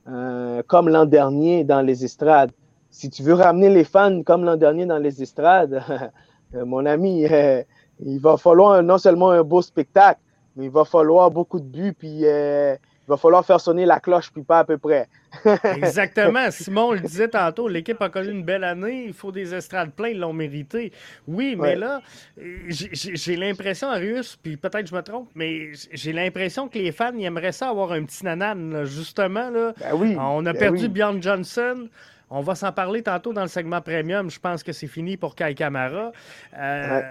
euh, 0.07 0.63
comme 0.65 0.87
l'an 0.87 1.05
dernier 1.05 1.65
dans 1.65 1.81
les 1.81 2.05
estrades. 2.05 2.51
Si 2.89 3.09
tu 3.09 3.21
veux 3.21 3.33
ramener 3.33 3.69
les 3.69 3.83
fans 3.83 4.23
comme 4.23 4.45
l'an 4.45 4.55
dernier 4.55 4.85
dans 4.85 4.97
les 4.97 5.21
estrades, 5.21 5.83
euh, 6.55 6.65
mon 6.65 6.85
ami, 6.85 7.25
euh, 7.25 7.61
il 8.05 8.19
va 8.19 8.37
falloir 8.37 8.81
non 8.81 8.97
seulement 8.97 9.31
un 9.31 9.43
beau 9.43 9.61
spectacle, 9.61 10.21
mais 10.55 10.65
il 10.65 10.71
va 10.71 10.85
falloir 10.85 11.29
beaucoup 11.29 11.59
de 11.59 11.65
buts, 11.65 11.93
puis 11.93 12.21
il 12.21 12.79
va 13.09 13.17
falloir 13.17 13.45
faire 13.45 13.59
sonner 13.59 13.85
la 13.85 13.99
cloche, 13.99 14.31
puis 14.31 14.43
pas 14.43 14.59
à 14.59 14.63
peu 14.63 14.77
près. 14.77 15.07
Exactement. 15.75 16.49
Simon 16.51 16.93
le 16.93 16.99
disait 16.99 17.27
tantôt, 17.27 17.67
l'équipe 17.67 18.01
a 18.01 18.09
connu 18.09 18.31
une 18.31 18.43
belle 18.43 18.63
année, 18.63 19.05
il 19.07 19.13
faut 19.13 19.31
des 19.31 19.53
estrades 19.53 19.91
pleins, 19.91 20.09
ils 20.09 20.19
l'ont 20.19 20.33
mérité. 20.33 20.91
Oui, 21.27 21.55
mais 21.57 21.75
là, 21.75 22.01
j'ai 22.37 23.35
l'impression, 23.35 23.89
Arius, 23.89 24.37
puis 24.41 24.57
peut-être 24.57 24.87
je 24.87 24.95
me 24.95 25.01
trompe, 25.01 25.29
mais 25.35 25.71
j'ai 25.91 26.13
l'impression 26.13 26.67
que 26.67 26.77
les 26.77 26.91
fans 26.91 27.11
ils 27.15 27.25
aimeraient 27.25 27.51
ça 27.51 27.69
avoir 27.69 27.91
un 27.91 28.03
petit 28.03 28.23
nanan, 28.23 28.85
justement. 28.85 29.49
Là. 29.49 29.73
Ben 29.79 29.95
oui, 29.95 30.15
On 30.19 30.45
a 30.45 30.53
ben 30.53 30.59
perdu 30.59 30.87
Bjorn 30.87 31.21
Johnson. 31.21 31.89
On 32.31 32.41
va 32.41 32.53
s'en 32.53 32.71
parler 32.71 33.01
tantôt 33.01 33.33
dans 33.33 33.41
le 33.41 33.47
segment 33.47 33.81
premium. 33.81 34.29
Je 34.29 34.39
pense 34.39 34.61
que 34.61 34.71
c'est 34.71 34.87
fini 34.87 35.17
pour 35.17 35.33
Kai 35.33 35.55
Kamara. 35.55 36.11
Euh, 36.57 37.01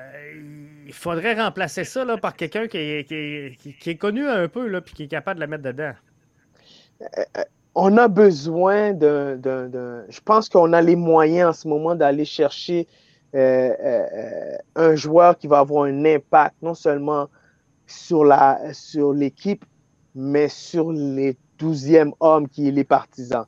il 0.87 0.93
faudrait 0.93 1.35
remplacer 1.35 1.83
ça 1.83 2.05
là, 2.05 2.17
par 2.17 2.37
quelqu'un 2.37 2.69
qui, 2.69 2.79
est, 2.79 3.99
connu 3.99 4.29
un 4.29 4.47
peu 4.47 4.73
et 4.73 4.83
qui 4.83 5.05
est 5.05 5.09
capable 5.09 5.37
de 5.37 5.41
la 5.41 5.47
mettre 5.49 5.65
dedans. 5.65 5.93
Euh, 7.01 7.05
euh, 7.37 7.45
on 7.75 7.97
a 7.97 8.07
besoin 8.07 8.93
de. 8.93 9.41
Je 10.09 10.21
pense 10.21 10.49
qu'on 10.49 10.73
a 10.73 10.81
les 10.81 10.97
moyens 10.97 11.51
en 11.51 11.53
ce 11.53 11.69
moment 11.69 11.97
d'aller 11.97 12.25
chercher 12.25 12.87
un 13.35 14.95
joueur 14.95 15.37
qui 15.37 15.49
va 15.49 15.59
avoir 15.59 15.85
un 15.85 16.05
impact 16.05 16.55
non 16.63 16.75
seulement 16.75 17.29
sur 17.87 18.25
l'équipe, 19.15 19.65
sur 19.65 19.69
mais 20.15 20.49
sur 20.49 20.93
les 20.93 21.37
douzièmes 21.59 22.13
hommes 22.21 22.49
qui 22.49 22.69
est 22.69 22.73
les 22.73 22.85
partisans 22.85 23.47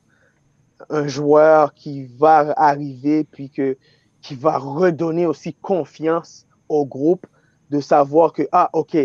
un 0.88 1.06
joueur 1.06 1.74
qui 1.74 2.04
va 2.04 2.52
arriver 2.56 3.24
puis 3.24 3.50
que, 3.50 3.76
qui 4.22 4.34
va 4.34 4.58
redonner 4.58 5.26
aussi 5.26 5.54
confiance 5.54 6.46
au 6.68 6.86
groupe 6.86 7.26
de 7.70 7.80
savoir 7.80 8.32
que, 8.32 8.42
ah, 8.52 8.70
OK, 8.72 8.96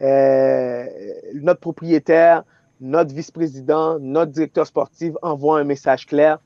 euh, 0.00 0.86
notre 1.34 1.60
propriétaire 1.60 2.44
notre 2.80 3.14
vice-président, 3.14 3.98
notre 3.98 4.32
directeur 4.32 4.66
sportif 4.66 5.14
envoient 5.22 5.60
un 5.60 5.64
message 5.64 6.06
clair. 6.06 6.38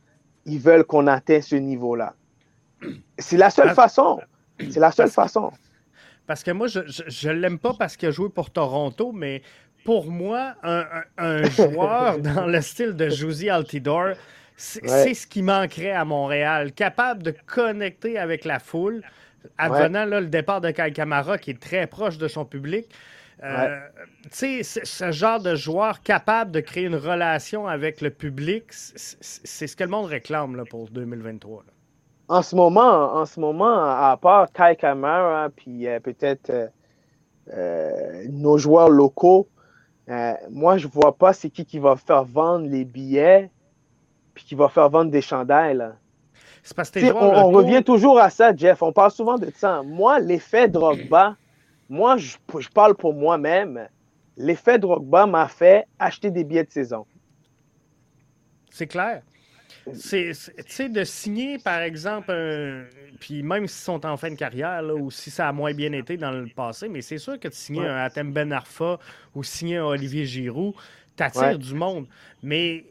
Ils 0.44 0.58
veulent 0.58 0.84
qu'on 0.84 1.06
atteigne 1.06 1.42
ce 1.42 1.56
niveau-là. 1.56 2.14
C'est 3.18 3.36
la 3.36 3.50
seule 3.50 3.74
façon. 3.74 4.20
C'est 4.58 4.80
la 4.80 4.90
seule 4.90 5.10
façon. 5.10 5.52
Parce 6.26 6.42
que 6.42 6.50
moi, 6.50 6.66
je 6.68 7.28
ne 7.28 7.34
l'aime 7.34 7.58
pas 7.58 7.74
parce 7.74 7.96
qu'il 7.96 8.08
a 8.08 8.12
joué 8.12 8.28
pour 8.28 8.50
Toronto, 8.50 9.12
mais 9.12 9.42
pour 9.84 10.10
moi, 10.10 10.54
un, 10.62 11.44
joueur 11.50 12.18
dans 12.18 12.46
le 12.46 12.60
style 12.60 12.92
de 12.92 13.08
Josie 13.08 13.50
Altidore, 13.50 14.14
c'est 14.56 15.14
ce 15.14 15.26
qui 15.26 15.42
manquerait 15.42 15.92
à 15.92 16.04
Montréal. 16.04 16.72
Capable 16.72 17.22
de 17.22 17.34
connecter 17.46 18.18
avec 18.18 18.44
la 18.44 18.58
foule, 18.58 19.02
advenant 19.58 20.04
le 20.04 20.26
départ 20.26 20.60
de 20.60 20.70
Kai 20.70 20.92
Kamara, 20.92 21.38
qui 21.38 21.50
est 21.50 21.60
très 21.60 21.86
proche 21.86 22.18
de 22.18 22.28
son 22.28 22.44
public. 22.44 22.86
Euh, 23.42 23.80
tu 24.30 24.62
sais, 24.62 24.84
ce 24.84 25.10
genre 25.10 25.40
de 25.40 25.56
joueur 25.56 26.00
capable 26.02 26.52
de 26.52 26.60
créer 26.60 26.84
une 26.84 26.94
relation 26.94 27.66
avec 27.66 28.00
le 28.00 28.10
public, 28.10 28.64
c'est 28.70 29.66
ce 29.66 29.74
que 29.74 29.82
le 29.82 29.90
monde 29.90 30.06
réclame 30.06 30.54
là, 30.54 30.64
pour 30.64 30.88
2023. 30.90 31.64
En 32.28 32.42
ce 32.42 32.54
moment, 32.54 33.14
en 33.14 33.26
ce 33.26 33.40
moment, 33.40 33.82
à 33.82 34.16
part 34.20 34.52
Kai 34.52 34.76
Kamara, 34.78 35.48
puis 35.50 35.88
euh, 35.88 35.98
peut-être 35.98 36.70
euh, 37.52 38.24
nos 38.30 38.58
joueurs 38.58 38.90
locaux, 38.90 39.48
moi, 40.50 40.76
je 40.76 40.86
vois 40.86 41.16
pas 41.16 41.32
c'est 41.32 41.48
qui 41.48 41.64
qui 41.64 41.78
va 41.78 41.96
faire 41.96 42.24
vendre 42.24 42.68
les 42.68 42.84
billets 42.84 43.50
puis 44.34 44.44
qui 44.44 44.54
va 44.54 44.68
faire 44.68 44.88
vendre 44.88 45.10
des 45.10 45.22
chandails. 45.22 45.84
C'est 46.62 46.76
parce 46.76 46.90
que 46.90 47.12
on, 47.12 47.46
on 47.46 47.50
revient 47.50 47.82
toujours 47.82 48.18
à 48.18 48.30
ça, 48.30 48.54
Jeff. 48.54 48.82
On 48.82 48.92
parle 48.92 49.10
souvent 49.10 49.36
de 49.36 49.50
ça. 49.54 49.82
Moi, 49.82 50.20
l'effet 50.20 50.68
Drogba, 50.68 51.36
moi, 51.92 52.16
je, 52.16 52.36
parle 52.72 52.94
pour 52.94 53.12
moi-même. 53.12 53.86
L'effet 54.38 54.78
Drogba 54.78 55.26
m'a 55.26 55.46
fait 55.46 55.86
acheter 55.98 56.30
des 56.30 56.42
billets 56.42 56.64
de 56.64 56.70
saison. 56.70 57.04
C'est 58.70 58.86
clair. 58.86 59.22
C'est, 59.92 60.88
de 60.88 61.04
signer, 61.04 61.58
par 61.58 61.80
exemple, 61.80 62.32
puis 63.20 63.42
même 63.42 63.66
s'ils 63.66 63.84
sont 63.84 64.06
en 64.06 64.16
fin 64.16 64.30
de 64.30 64.36
carrière, 64.36 64.82
ou 64.94 65.10
si 65.10 65.30
ça 65.30 65.48
a 65.48 65.52
moins 65.52 65.74
bien 65.74 65.92
été 65.92 66.16
dans 66.16 66.30
le 66.30 66.46
passé, 66.46 66.88
mais 66.88 67.02
c'est 67.02 67.18
sûr 67.18 67.38
que 67.38 67.48
de 67.48 67.52
signer 67.52 67.86
un 67.86 67.96
Atem 67.96 68.32
Ben 68.32 68.52
Arfa 68.52 68.98
ou 69.34 69.42
signer 69.42 69.76
un 69.76 69.84
Olivier 69.84 70.24
Giroud, 70.24 70.74
t'attires 71.14 71.58
du 71.58 71.74
monde. 71.74 72.06
Mais 72.42 72.86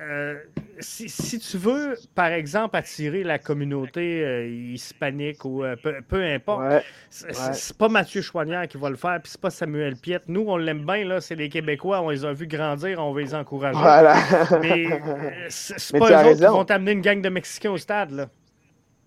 euh, 0.00 0.36
si, 0.80 1.38
tu 1.40 1.56
veux, 1.56 1.96
par 2.14 2.28
exemple, 2.28 2.76
attirer 2.76 3.24
la 3.24 3.38
communauté 3.38 4.24
euh, 4.24 4.46
hispanique 4.46 5.44
ou 5.44 5.64
euh, 5.64 5.74
peu, 6.08 6.22
importe, 6.22 6.62
c'est 7.10 7.76
pas 7.76 7.88
Mathieu 7.88 8.22
Chouanière 8.22 8.68
qui 8.68 8.76
va 8.76 8.90
le 8.90 8.96
faire, 8.96 9.18
puis 9.20 9.32
c'est 9.32 9.40
pas 9.40 9.50
Samuel 9.50 9.96
Piette. 9.96 10.24
Nous, 10.28 10.44
on 10.46 10.56
l'aime 10.56 10.84
bien, 10.86 11.04
là, 11.04 11.20
c'est 11.20 11.34
les 11.34 11.48
Québécois, 11.48 12.00
on 12.00 12.10
les 12.10 12.24
a 12.24 12.32
vus 12.32 12.46
grandir, 12.46 12.98
on 13.00 13.12
va 13.12 13.20
les 13.20 13.34
encourager. 13.34 13.78
Mais 14.62 14.86
c'est 15.48 15.98
pas 15.98 16.10
eux 16.10 16.28
autres 16.28 16.38
qui 16.38 16.44
vont 16.44 16.64
t'amener 16.64 16.92
une 16.92 17.00
gang 17.00 17.20
de 17.20 17.28
Mexicains 17.28 17.72
au 17.72 17.78
stade. 17.78 18.12
Là. 18.12 18.26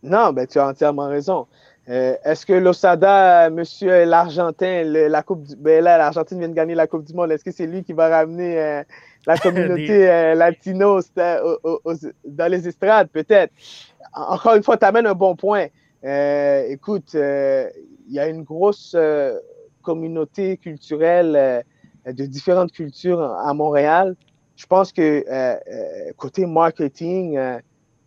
Non, 0.04 0.34
ben, 0.34 0.46
tu 0.48 0.60
as 0.60 0.68
entièrement 0.68 1.08
raison. 1.08 1.48
est-ce 1.88 2.46
que 2.46 2.54
l'Osada, 2.54 3.50
monsieur 3.50 4.04
l'Argentin, 4.04 4.84
la 4.84 5.24
Coupe 5.24 5.44
du... 5.44 5.56
ben 5.56 5.82
là, 5.82 5.98
l'Argentine 5.98 6.40
vient 6.40 6.50
de 6.50 6.54
gagner 6.54 6.76
la 6.76 6.88
Coupe 6.88 7.06
du 7.06 7.14
Monde, 7.14 7.32
est-ce 7.32 7.46
que 7.46 7.52
c'est 7.52 7.68
lui 7.68 7.84
qui 7.84 7.94
va 7.94 8.10
ramener 8.10 8.84
la 9.26 9.38
communauté 9.38 10.10
euh, 10.10 10.36
latino 10.36 11.00
dans 11.16 12.52
les 12.52 12.68
estrades, 12.68 13.10
peut-être. 13.10 13.54
Encore 14.14 14.56
une 14.56 14.64
fois, 14.64 14.78
tu 14.78 14.86
amènes 14.86 15.08
un 15.08 15.14
bon 15.14 15.36
point. 15.36 15.68
Euh, 16.04 16.66
écoute, 16.68 17.14
euh, 17.16 17.70
il 18.08 18.14
y 18.14 18.20
a 18.20 18.28
une 18.28 18.44
grosse 18.44 18.96
communauté 19.82 20.58
culturelle 20.58 21.64
de 22.06 22.26
différentes 22.26 22.72
cultures 22.72 23.22
à 23.22 23.54
Montréal. 23.54 24.16
Je 24.56 24.66
pense 24.66 24.92
que 24.92 25.24
côté 26.18 26.46
marketing, 26.46 27.40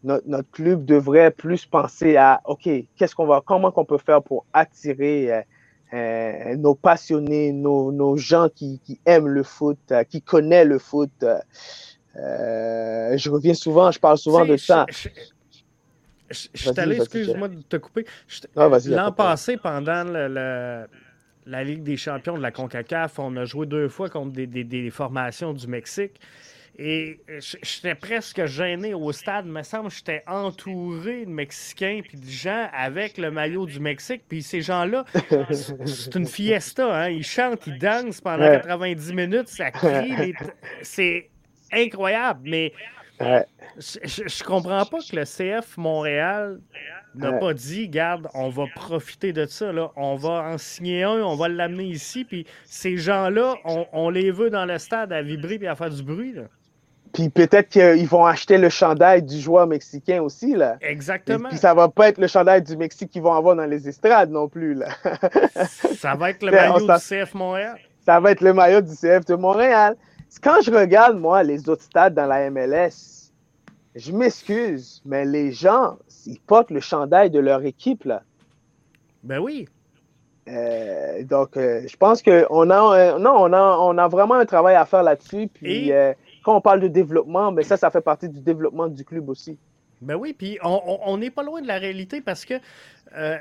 notre, 0.03 0.29
notre, 0.29 0.50
club 0.50 0.85
devrait 0.85 1.31
plus 1.31 1.64
penser 1.64 2.16
à 2.16 2.42
OK, 2.44 2.68
qu'est-ce 2.96 3.14
qu'on 3.14 3.27
va, 3.27 3.42
comment 3.44 3.70
qu'on 3.70 3.87
peut 3.87 3.98
faire 3.98 4.22
pour 4.22 4.44
attirer 4.53 5.44
euh, 5.94 6.57
nos 6.57 6.74
passionnés, 6.74 7.52
nos, 7.52 8.16
gens 8.16 8.48
qui, 8.48 8.80
aiment 9.07 9.28
le 9.28 9.44
foot, 9.44 9.78
euh, 9.92 10.02
qui 10.02 10.20
connaissent 10.20 10.66
le 10.66 10.78
foot. 10.80 11.12
Euh, 12.16 13.16
je 13.16 13.30
reviens 13.30 13.54
souvent, 13.54 13.92
je 13.92 14.00
parle 14.00 14.18
souvent 14.18 14.44
de 14.44 14.57
ça. 14.57 14.87
Je, 14.90 16.48
suis 16.52 16.80
allé, 16.80 16.96
excuse-moi 16.96 17.46
de 17.48 17.62
te 17.62 17.76
couper. 17.76 18.07
Ah, 18.57 18.68
l'an 18.87 19.12
passé, 19.12 19.57
pendant 19.57 20.04
la 21.46 21.64
Ligue 21.64 21.85
des 21.85 21.96
champions 21.96 22.37
de 22.37 22.42
la 22.42 22.50
CONCACAF, 22.50 23.20
on 23.20 23.37
a 23.37 23.44
joué 23.44 23.66
deux 23.66 23.88
fois 23.88 24.09
contre 24.09 24.33
des 24.33 24.90
formations 24.90 25.52
du 25.52 25.68
Mexique. 25.68 26.18
Et 26.76 27.20
j'étais 27.62 27.94
presque 27.94 28.46
gêné 28.46 28.94
au 28.94 29.12
stade. 29.12 29.46
Il 29.46 29.52
me 29.52 29.62
semble 29.62 29.90
que 29.90 29.94
j'étais 29.94 30.22
entouré 30.26 31.24
de 31.24 31.30
Mexicains 31.30 32.00
puis 32.02 32.18
de 32.18 32.28
gens 32.28 32.68
avec 32.72 33.16
le 33.16 33.30
maillot 33.30 33.66
du 33.66 33.78
Mexique. 33.78 34.22
Puis 34.28 34.42
ces 34.42 34.60
gens-là, 34.60 35.04
c'est 35.52 36.14
une 36.16 36.26
fiesta. 36.26 37.04
Hein? 37.04 37.10
Ils 37.10 37.24
chantent, 37.24 37.66
ils 37.66 37.78
dansent 37.78 38.20
pendant 38.20 38.50
90 38.50 39.12
minutes, 39.12 39.48
ça 39.48 39.70
crie. 39.70 40.34
C'est 40.82 41.30
incroyable. 41.72 42.40
Mais 42.42 42.72
je, 43.20 43.98
je 44.26 44.44
comprends 44.44 44.84
pas 44.84 44.98
que 44.98 45.14
le 45.14 45.24
CF 45.24 45.76
Montréal 45.76 46.60
n'a 47.14 47.32
pas 47.32 47.54
dit, 47.54 47.88
garde, 47.88 48.28
on 48.34 48.48
va 48.48 48.66
profiter 48.74 49.32
de 49.32 49.46
ça, 49.46 49.72
là. 49.72 49.92
on 49.96 50.16
va 50.16 50.50
en 50.52 50.58
signer 50.58 51.04
un, 51.04 51.22
on 51.22 51.37
va 51.37 51.48
l'amener 51.48 51.84
ici, 51.84 52.24
puis 52.24 52.46
ces 52.64 52.96
gens-là, 52.96 53.54
on, 53.64 54.10
les 54.10 54.30
veut 54.30 54.50
dans 54.50 54.64
le 54.64 54.78
stade 54.78 55.12
à 55.12 55.22
vibrer 55.22 55.58
et 55.60 55.68
à 55.68 55.76
faire 55.76 55.90
du 55.90 56.02
bruit. 56.02 56.32
Là. 56.32 56.48
Puis 57.14 57.29
peut-être 57.29 57.68
qu'ils 57.68 58.09
vont 58.09 58.27
acheter 58.27 58.59
le 58.59 58.68
chandail 58.68 59.22
du 59.22 59.38
joueur 59.38 59.68
mexicain 59.68 60.20
aussi, 60.20 60.55
là. 60.55 60.77
Exactement. 60.81 61.48
puis 61.48 61.59
ça 61.59 61.72
va 61.72 61.88
pas 61.88 62.09
être 62.09 62.18
le 62.18 62.27
chandail 62.27 62.61
du 62.61 62.77
Mexique 62.77 63.11
qu'ils 63.11 63.22
vont 63.22 63.33
avoir 63.33 63.55
dans 63.55 63.66
les 63.66 63.88
estrades 63.88 64.33
non 64.33 64.48
plus, 64.48 64.74
là. 64.74 64.88
ça 65.96 66.16
va 66.16 66.31
être 66.31 66.42
le 66.42 66.50
maillot 66.50 66.81
du 66.81 67.00
CF 67.00 67.35
Montréal. 67.35 67.79
Ça 68.05 68.18
va 68.18 68.33
être 68.33 68.40
le 68.40 68.53
maillot 68.53 68.81
du 68.81 68.94
CF 68.94 69.24
de 69.27 69.37
Montréal. 69.37 69.96
Quand 70.42 70.61
je 70.61 70.72
regarde, 70.72 71.16
moi, 71.16 71.44
les 71.44 71.68
autres 71.68 71.85
stades 71.85 72.14
dans 72.14 72.27
la 72.27 72.50
MLS, 72.50 73.31
je 73.94 74.11
m'excuse, 74.11 75.00
mais 75.07 75.24
les 75.24 75.53
gens, 75.53 75.96
ils 76.27 76.40
portent 76.40 76.72
le 76.72 76.81
chandail 76.81 77.31
de 77.31 77.38
leur 77.38 77.64
équipe, 77.64 78.05
là. 78.05 78.22
Ben 79.22 79.38
oui. 79.38 79.68
Euh, 80.48 81.22
donc, 81.22 81.57
euh, 81.57 81.83
je 81.87 81.96
pense 81.96 82.22
qu'on 82.22 82.70
a, 82.70 82.98
euh, 82.98 83.18
non, 83.18 83.37
on 83.37 83.53
a, 83.53 83.79
on 83.79 83.96
a 83.98 84.09
vraiment 84.09 84.35
un 84.35 84.44
travail 84.44 84.74
à 84.74 84.85
faire 84.85 85.05
là-dessus. 85.05 85.48
Puis, 85.55 85.92
quand 86.44 86.57
on 86.57 86.61
parle 86.61 86.80
de 86.80 86.88
développement, 86.88 87.50
mais 87.50 87.64
ça, 87.64 87.76
ça 87.76 87.90
fait 87.90 88.02
partie 88.02 88.28
du 88.28 88.40
développement 88.40 88.87
du 88.87 89.04
club 89.04 89.28
aussi. 89.28 89.59
Ben 90.00 90.14
oui, 90.16 90.35
puis 90.35 90.59
on 90.62 91.16
n'est 91.16 91.30
pas 91.30 91.42
loin 91.42 91.62
de 91.62 91.66
la 91.66 91.78
réalité 91.78 92.20
parce 92.20 92.44
que 92.44 92.54
euh, 93.16 93.38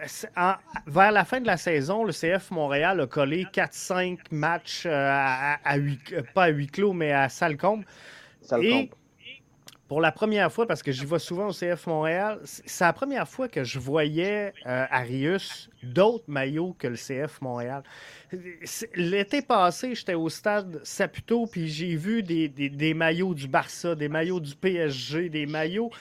vers 0.88 1.12
la 1.12 1.26
fin 1.26 1.42
de 1.42 1.46
la 1.46 1.58
saison, 1.58 2.06
le 2.06 2.14
CF 2.14 2.52
Montréal 2.52 3.02
a 3.02 3.08
collé 3.08 3.46
4-5 3.46 4.20
matchs 4.32 4.86
euh, 4.86 4.92
à, 4.92 5.56
à, 5.66 5.78
pas 6.34 6.44
à 6.44 6.48
huis 6.50 6.68
clos, 6.68 6.94
mais 6.94 7.12
à 7.12 7.28
Salcombe. 7.28 7.84
Et 8.62 8.90
pour 9.94 10.02
la 10.02 10.12
première 10.12 10.52
fois, 10.52 10.66
parce 10.66 10.82
que 10.82 10.92
j'y 10.92 11.06
vais 11.06 11.20
souvent 11.20 11.50
au 11.50 11.52
CF 11.52 11.86
Montréal, 11.86 12.40
c'est 12.46 12.84
la 12.84 12.94
première 12.94 13.28
fois 13.28 13.48
que 13.48 13.64
je 13.64 13.78
voyais 13.78 14.52
Arius 14.66 15.70
d'autres 15.84 16.24
maillots 16.28 16.76
que 16.80 16.88
le 16.88 16.96
CF 16.96 17.40
Montréal. 17.42 17.84
L'été 18.96 19.44
passé, 19.44 19.94
j'étais 19.94 20.16
au 20.16 20.30
stade 20.30 20.82
Saputo, 20.84 21.46
puis 21.46 21.68
j'ai 21.68 21.96
vu 21.96 22.24
des, 22.24 22.94
maillots 22.96 23.36
du 23.36 23.48
Barça, 23.48 23.94
des 23.94 24.10
maillots 24.10 24.40
du 24.40 24.56
PSG, 24.56 25.30
des 25.30 25.46
maillots. 25.46 25.92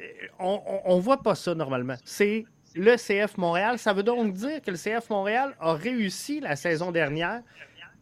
Euh, 0.00 0.04
on 0.38 0.96
ne 0.96 1.02
voit 1.02 1.22
pas 1.22 1.34
ça 1.34 1.54
normalement. 1.54 1.96
C'est 2.06 2.46
le 2.74 2.96
CF 2.96 3.36
Montréal. 3.36 3.78
Ça 3.78 3.92
veut 3.92 4.02
donc 4.02 4.32
dire 4.32 4.62
que 4.62 4.70
le 4.70 4.78
CF 4.78 5.10
Montréal 5.10 5.54
a 5.60 5.74
réussi 5.74 6.40
la 6.40 6.56
saison 6.56 6.90
dernière 6.90 7.42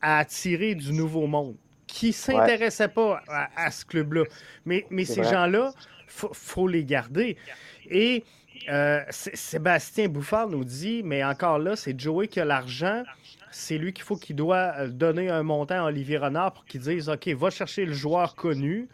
à 0.00 0.18
attirer 0.18 0.76
du 0.76 0.92
nouveau 0.92 1.26
monde 1.26 1.56
qui 1.92 2.09
ne 2.09 2.12
s'intéressait 2.12 2.88
pas 2.88 3.22
à, 3.29 3.70
ce 3.70 3.85
club-là. 3.85 4.24
Mais, 4.64 4.87
mais 4.90 5.05
ces 5.05 5.24
gens-là, 5.24 5.72
il 5.76 6.29
faut, 6.33 6.68
les 6.68 6.85
garder. 6.85 7.37
Et 7.88 8.24
euh, 8.68 9.03
Sébastien 9.11 10.09
Bouffard 10.09 10.48
nous 10.48 10.64
dit, 10.64 11.03
mais 11.05 11.24
encore 11.24 11.59
là, 11.59 11.76
c'est 11.76 11.98
Joey 11.98 12.29
qui 12.29 12.40
a 12.40 12.44
l'argent 12.44 13.03
c'est 13.50 13.79
lui 13.79 13.92
qu'il 13.92 14.05
faut 14.05 14.16
qu'il 14.16 14.37
doit 14.37 14.74
euh, 14.79 14.88
donner 14.88 15.29
un 15.29 15.42
montant 15.42 15.85
à 15.85 15.88
Olivier 15.88 16.18
Renard 16.18 16.53
pour 16.53 16.64
qu'il 16.64 16.81
dise 16.81 17.09
OK, 17.09 17.29
va 17.29 17.50
chercher 17.50 17.85
le 17.85 17.92
joueur 17.92 18.35
connu. 18.35 18.88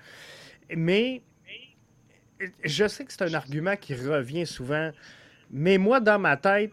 Mais 0.74 1.22
je 2.64 2.88
sais 2.88 3.04
que 3.04 3.12
c'est 3.12 3.22
un 3.22 3.35
argument 3.35 3.76
qui 3.76 3.94
revient 3.94 4.46
souvent. 4.46 4.90
Mais 5.50 5.78
moi, 5.78 6.00
dans 6.00 6.18
ma 6.18 6.37
tête, 6.37 6.72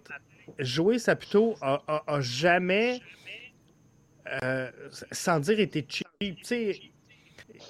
Joey 0.60 1.00
Saputo 1.00 1.56
a, 1.62 1.82
a, 1.88 2.22
jamais, 2.22 3.02
euh, 4.44 4.70
sans 5.12 5.40
dire 5.40 5.60
été 5.60 5.86
cheap. 5.88 6.08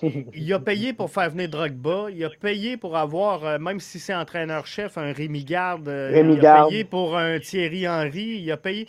il 0.33 0.53
a 0.53 0.59
payé 0.59 0.93
pour 0.93 1.11
faire 1.11 1.29
venir 1.29 1.49
Drogba. 1.49 2.07
Il 2.11 2.23
a 2.23 2.29
payé 2.29 2.77
pour 2.77 2.97
avoir, 2.97 3.45
euh, 3.45 3.59
même 3.59 3.79
si 3.79 3.99
c'est 3.99 4.13
entraîneur-chef, 4.13 4.97
un 4.97 5.11
Rémi 5.13 5.43
Garde. 5.43 5.87
Euh, 5.87 6.35
il 6.37 6.45
a 6.45 6.65
payé 6.65 6.83
pour 6.83 7.17
un 7.17 7.39
Thierry 7.39 7.87
Henry. 7.87 8.41
Il 8.41 8.51
a 8.51 8.57
payé. 8.57 8.87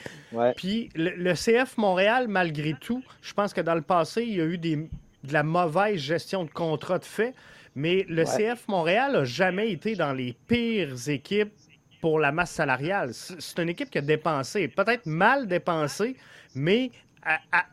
Puis 0.56 0.88
le, 0.94 1.32
CF 1.34 1.76
Montréal, 1.76 2.28
malgré 2.28 2.74
tout, 2.80 3.02
je 3.22 3.32
pense 3.32 3.52
que 3.52 3.60
dans 3.60 3.74
le 3.74 3.82
passé, 3.82 4.22
il 4.22 4.36
y 4.36 4.40
a 4.40 4.44
eu 4.44 4.58
des, 4.58 4.76
de 4.76 5.32
la 5.32 5.42
mauvaise 5.42 5.98
gestion 5.98 6.44
de 6.44 6.50
contrat 6.50 6.98
de 6.98 7.04
fait, 7.04 7.34
mais 7.74 8.04
le 8.08 8.24
CF 8.24 8.68
Montréal 8.68 9.12
n'a 9.12 9.24
jamais 9.24 9.70
été 9.70 9.96
dans 9.96 10.12
les 10.12 10.34
pires 10.46 11.08
équipes 11.08 11.52
pour 12.00 12.18
la 12.18 12.32
masse 12.32 12.50
salariale. 12.50 13.10
C'est 13.14 13.58
une 13.62 13.70
équipe 13.70 13.90
qui 13.90 13.98
a 13.98 14.02
dépensé, 14.02 14.68
peut-être 14.68 15.06
mal 15.06 15.48
dépensé, 15.48 16.16
mais 16.54 16.90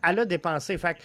elle, 0.04 0.20
a 0.20 0.26
dépensé. 0.26 0.78
Fait 0.78 0.98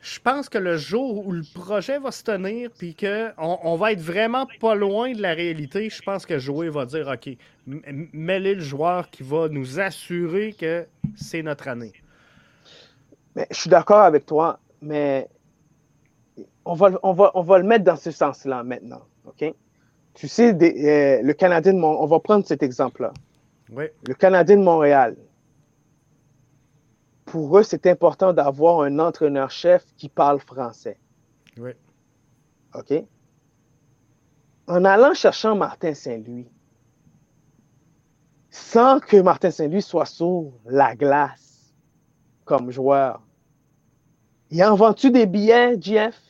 je 0.00 0.18
pense 0.18 0.48
que 0.48 0.56
le 0.56 0.78
jour 0.78 1.26
où 1.26 1.32
le 1.32 1.42
projet 1.54 1.98
va 1.98 2.10
se 2.10 2.24
tenir, 2.24 2.70
puis 2.70 2.94
qu'on 2.94 3.58
on 3.62 3.76
va 3.76 3.92
être 3.92 4.00
vraiment 4.00 4.46
pas 4.58 4.74
loin 4.74 5.12
de 5.12 5.20
la 5.20 5.34
réalité, 5.34 5.90
je 5.90 6.00
pense 6.00 6.24
que 6.24 6.38
Joey 6.38 6.70
va 6.70 6.86
dire 6.86 7.06
OK, 7.06 7.36
mêlez 7.66 8.54
le 8.54 8.62
joueur 8.62 9.10
qui 9.10 9.22
va 9.22 9.48
nous 9.48 9.78
assurer 9.78 10.54
que 10.58 10.86
c'est 11.16 11.42
notre 11.42 11.68
année. 11.68 11.92
Mais, 13.36 13.46
je 13.50 13.60
suis 13.60 13.70
d'accord 13.70 14.00
avec 14.00 14.24
toi, 14.24 14.58
mais 14.80 15.28
on 16.64 16.74
va, 16.74 16.90
on, 17.02 17.12
va, 17.12 17.30
on 17.34 17.42
va 17.42 17.58
le 17.58 17.64
mettre 17.64 17.84
dans 17.84 17.96
ce 17.96 18.10
sens-là 18.10 18.62
maintenant. 18.64 19.02
OK? 19.26 19.52
Tu 20.14 20.28
sais, 20.28 20.54
euh, 20.54 21.22
le 21.22 21.32
Canadien 21.34 21.74
de 21.74 21.78
Montréal, 21.78 22.02
on 22.02 22.06
va 22.06 22.18
prendre 22.20 22.46
cet 22.46 22.62
exemple-là. 22.62 23.12
Oui. 23.70 23.84
Le 24.08 24.14
Canadien 24.14 24.56
de 24.56 24.62
Montréal, 24.62 25.16
pour 27.30 27.56
eux, 27.56 27.62
c'est 27.62 27.86
important 27.86 28.32
d'avoir 28.32 28.80
un 28.80 28.98
entraîneur-chef 28.98 29.84
qui 29.96 30.08
parle 30.08 30.40
français. 30.40 30.98
Oui. 31.56 31.70
OK? 32.74 32.92
En 34.66 34.84
allant 34.84 35.14
chercher 35.14 35.54
Martin 35.54 35.94
Saint-Louis, 35.94 36.48
sans 38.50 38.98
que 38.98 39.16
Martin 39.20 39.52
Saint-Louis 39.52 39.82
soit 39.82 40.06
sur 40.06 40.52
la 40.64 40.96
glace 40.96 41.72
comme 42.44 42.72
joueur, 42.72 43.22
il 44.50 44.62
en 44.64 44.74
vend-tu 44.74 45.12
des 45.12 45.26
billets, 45.26 45.80
Jeff? 45.80 46.20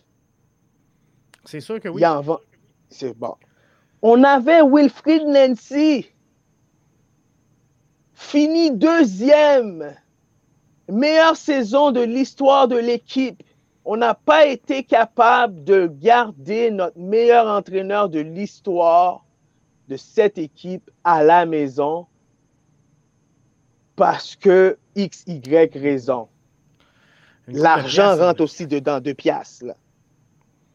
C'est 1.47 1.61
sûr 1.61 1.81
que 1.81 1.89
oui. 1.89 2.03
Il 2.03 2.07
en 2.07 2.21
vend. 2.21 2.41
C'est 2.91 3.17
bon. 3.17 3.37
On 4.03 4.23
avait 4.23 4.61
Wilfried 4.63 5.27
Nancy, 5.27 6.07
fini 8.13 8.71
deuxième 8.71 9.95
meilleure 10.91 11.37
saison 11.37 11.91
de 11.93 12.01
l'histoire 12.01 12.69
de 12.69 12.77
l'équipe. 12.77 13.43
On 13.85 13.97
n'a 13.97 14.15
pas 14.15 14.47
été 14.47 14.85
capable 14.85 15.65
de 15.65 15.87
garder 15.87 16.71
notre 16.71 16.99
meilleur 16.99 17.47
entraîneur 17.47 18.09
de 18.09 18.21
l'histoire 18.21 19.25
de 19.89 19.97
cette 19.97 20.39
équipe 20.39 20.91
à 21.03 21.25
la 21.25 21.47
maison 21.47 22.07
parce 23.97 24.37
que 24.37 24.79
X, 24.95 25.25
Y 25.27 25.77
raison. 25.77 26.29
L'argent 27.49 28.17
rentre 28.17 28.43
aussi 28.43 28.67
dedans, 28.67 29.01
de 29.01 29.13
piastres. 29.13 29.75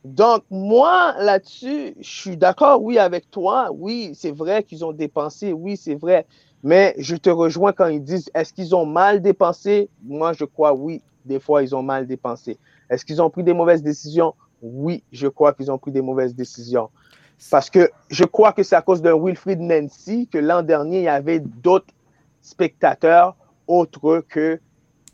Donc, 0.04 0.44
moi, 0.52 1.16
là-dessus, 1.20 1.96
je 2.00 2.10
suis 2.22 2.38
d'accord, 2.38 2.84
oui, 2.84 3.00
avec 3.00 3.32
toi. 3.32 3.72
Oui, 3.74 4.12
c'est 4.14 4.32
vrai 4.32 4.62
qu'ils 4.62 4.86
ont 4.86 4.92
dépensé. 4.92 5.54
Oui, 5.54 5.78
c'est 5.78 5.96
vrai. 5.96 6.28
Mais 6.66 6.96
je 6.98 7.16
te 7.16 7.30
rejoins 7.30 7.74
quand 7.74 7.86
ils 7.86 8.04
disent 8.04 8.32
est-ce 8.34 8.52
qu'ils 8.52 8.76
ont 8.76 8.88
mal 8.88 9.22
dépensé? 9.22 9.88
Moi, 10.04 10.34
je 10.34 10.46
crois 10.46 10.74
oui, 10.74 11.04
des 11.24 11.40
fois, 11.40 11.62
ils 11.62 11.76
ont 11.76 11.84
mal 11.84 12.08
dépensé. 12.08 12.58
Est-ce 12.90 13.06
qu'ils 13.06 13.22
ont 13.22 13.30
pris 13.30 13.44
des 13.44 13.54
mauvaises 13.54 13.84
décisions? 13.84 14.34
Oui, 14.64 15.04
je 15.12 15.28
crois 15.28 15.54
qu'ils 15.54 15.72
ont 15.72 15.78
pris 15.78 15.92
des 15.92 16.02
mauvaises 16.02 16.34
décisions. 16.34 16.90
Parce 17.52 17.70
que 17.70 17.92
je 18.10 18.24
crois 18.24 18.52
que 18.52 18.64
c'est 18.64 18.76
à 18.76 18.82
cause 18.82 19.00
d'un 19.00 19.16
Wilfried 19.16 19.60
Nancy 19.62 20.28
que 20.28 20.40
l'an 20.40 20.64
dernier, 20.64 21.02
il 21.02 21.04
y 21.04 21.08
avait 21.08 21.40
d'autres 21.40 21.94
spectateurs 22.42 23.36
autres 23.68 24.26
que 24.28 24.60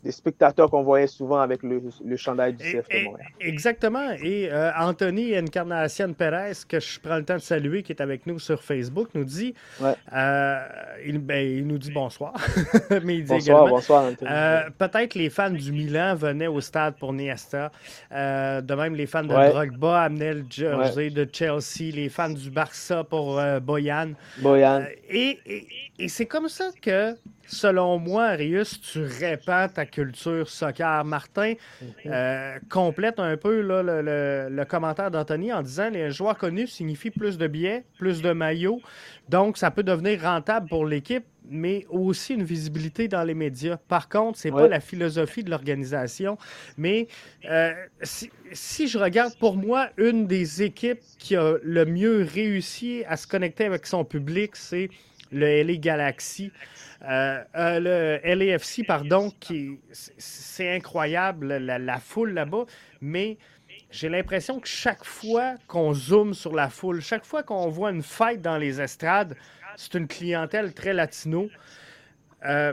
des 0.02 0.10
spectateurs 0.10 0.68
qu'on 0.68 0.82
voyait 0.82 1.06
souvent 1.06 1.40
avec 1.40 1.62
le, 1.62 1.80
le 2.04 2.16
chandail 2.16 2.54
du 2.54 2.64
CF 2.64 2.88
de 2.88 3.04
Montréal. 3.04 3.28
Exactement. 3.40 4.10
Et 4.22 4.48
euh, 4.50 4.70
Anthony 4.76 5.38
Encarnacion 5.38 6.12
Perez, 6.12 6.54
que 6.68 6.80
je 6.80 6.98
prends 6.98 7.18
le 7.18 7.24
temps 7.24 7.36
de 7.36 7.40
saluer, 7.40 7.82
qui 7.84 7.92
est 7.92 8.02
avec 8.02 8.26
nous 8.26 8.40
sur 8.40 8.62
Facebook, 8.62 9.08
nous 9.14 9.24
dit 9.24 9.54
euh, 9.80 10.58
il, 11.06 11.18
ben, 11.18 11.46
il, 11.46 11.66
nous 11.66 11.78
dit 11.78 11.92
bonsoir. 11.92 12.34
Mais 13.04 13.16
il 13.16 13.24
dit 13.24 13.30
bonsoir, 13.30 13.68
bonsoir, 13.68 14.04
Anthony. 14.04 14.30
Euh, 14.30 14.70
peut-être 14.76 15.14
les 15.14 15.30
fans 15.30 15.50
du 15.50 15.70
Milan 15.70 16.16
venaient 16.16 16.48
au 16.48 16.60
stade 16.60 16.96
pour 16.98 17.12
Niesta. 17.12 17.70
de 18.10 18.74
même, 18.74 18.96
les 18.96 19.06
fans 19.06 19.22
de 19.22 19.28
Drogba 19.28 20.02
amenaient 20.02 20.34
le 20.34 20.44
jersey 20.50 21.10
de 21.10 21.28
Chelsea, 21.32 21.92
les 21.94 22.08
fans 22.08 22.30
du 22.30 22.50
Barça 22.50 23.04
pour 23.04 23.40
Boyan. 23.62 24.10
Boyan. 24.38 24.84
et, 25.08 25.38
et, 25.46 25.66
et 25.98 26.08
c'est 26.08 26.26
comme 26.26 26.48
ça 26.48 26.70
que 26.80 27.14
selon 27.46 27.98
moi, 27.98 28.24
Arius, 28.24 28.80
tu 28.80 29.02
répands 29.02 29.68
ta 29.68 29.86
culture 29.86 30.48
soccer. 30.48 31.04
Martin 31.04 31.54
euh, 32.06 32.58
complète 32.70 33.18
un 33.18 33.36
peu 33.36 33.60
le, 33.60 34.64
commentaire 34.64 35.10
d'Anthony 35.10 35.52
en 35.52 35.62
disant 35.62 35.90
les 35.90 36.10
joueurs 36.10 36.38
connus 36.38 36.68
signifient 36.68 37.10
plus 37.10 37.38
de 37.38 37.46
billets, 37.46 37.84
plus 37.98 38.22
de 38.22 38.32
maillots. 38.32 38.80
Donc, 39.28 39.58
ça 39.58 39.70
peut 39.70 39.82
devenir 39.82 40.22
rentable 40.22 40.68
pour 40.68 40.86
l'équipe, 40.86 41.24
mais 41.48 41.86
aussi 41.90 42.34
une 42.34 42.44
visibilité 42.44 43.08
dans 43.08 43.24
les 43.24 43.34
médias. 43.34 43.76
Par 43.76 44.08
contre, 44.08 44.38
c'est 44.38 44.50
n'est 44.50 44.56
pas 44.56 44.68
la 44.68 44.80
philosophie 44.80 45.42
de 45.42 45.50
l'organisation. 45.50 46.38
Mais 46.76 47.08
euh, 47.48 47.72
si, 48.02 48.30
si, 48.52 48.88
je 48.88 48.98
regarde 48.98 49.34
pour 49.38 49.56
moi, 49.56 49.88
une 49.96 50.26
des 50.26 50.62
équipes 50.62 51.00
qui 51.18 51.36
a 51.36 51.56
le 51.62 51.84
mieux 51.84 52.26
réussi 52.30 53.04
à 53.08 53.16
se 53.16 53.26
connecter 53.26 53.64
avec 53.64 53.86
son 53.86 54.04
public, 54.04 54.56
c'est 54.56 54.88
le 55.32 55.62
LA 55.62 55.76
Galaxy. 55.76 56.52
Euh, 57.04 57.42
euh, 57.56 58.20
le 58.24 58.34
LAFC, 58.34 58.84
pardon, 58.86 59.32
qui 59.40 59.78
c'est 59.90 60.76
incroyable, 60.76 61.56
la, 61.56 61.98
foule 61.98 62.32
là-bas, 62.32 62.64
mais 63.00 63.38
j'ai 63.90 64.08
l'impression 64.08 64.60
que 64.60 64.68
chaque 64.68 65.04
fois 65.04 65.54
qu'on 65.66 65.92
zoome 65.94 66.34
sur 66.34 66.54
la 66.54 66.68
foule, 66.68 67.00
chaque 67.00 67.24
fois 67.24 67.42
qu'on 67.42 67.68
voit 67.68 67.90
une 67.90 68.02
fête 68.02 68.40
dans 68.40 68.56
les 68.56 68.80
estrades, 68.80 69.36
c'est 69.76 69.94
une 69.94 70.06
clientèle 70.06 70.74
très 70.74 70.92
latino. 70.92 71.48
Euh, 72.44 72.72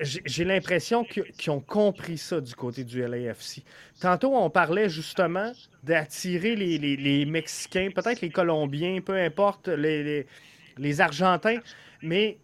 j'ai 0.00 0.44
l'impression 0.44 1.04
qu'ils 1.04 1.50
ont 1.50 1.60
compris 1.60 2.16
ça 2.16 2.40
du 2.40 2.54
côté 2.54 2.84
du 2.84 3.02
LAFC. 3.06 3.62
Tantôt, 4.00 4.34
on 4.34 4.48
parlait 4.48 4.88
justement 4.88 5.52
d'attirer 5.84 6.56
les, 6.56 7.26
Mexicains, 7.26 7.90
peut-être 7.94 8.22
les 8.22 8.30
Colombiens, 8.30 9.00
peu 9.04 9.14
importe, 9.14 9.68
les, 9.68 10.02
les 10.02 10.26
Argentins, 11.00 11.58
mais 12.02 12.38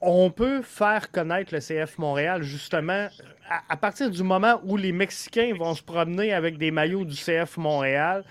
on 0.00 0.30
peut 0.30 0.62
faire 0.62 1.10
connaître 1.10 1.54
le 1.54 1.60
CF 1.60 1.98
Montréal 1.98 2.42
justement 2.42 3.08
à, 3.68 3.76
partir 3.76 4.10
du 4.10 4.22
moment 4.22 4.60
où 4.64 4.76
les 4.76 4.92
Mexicains 4.92 5.54
vont 5.54 5.74
se 5.74 5.82
promener 5.82 6.32
avec 6.32 6.58
des 6.58 6.70
maillots 6.70 7.04
du 7.04 7.14
CF 7.14 7.56
Montréal, 7.56 8.24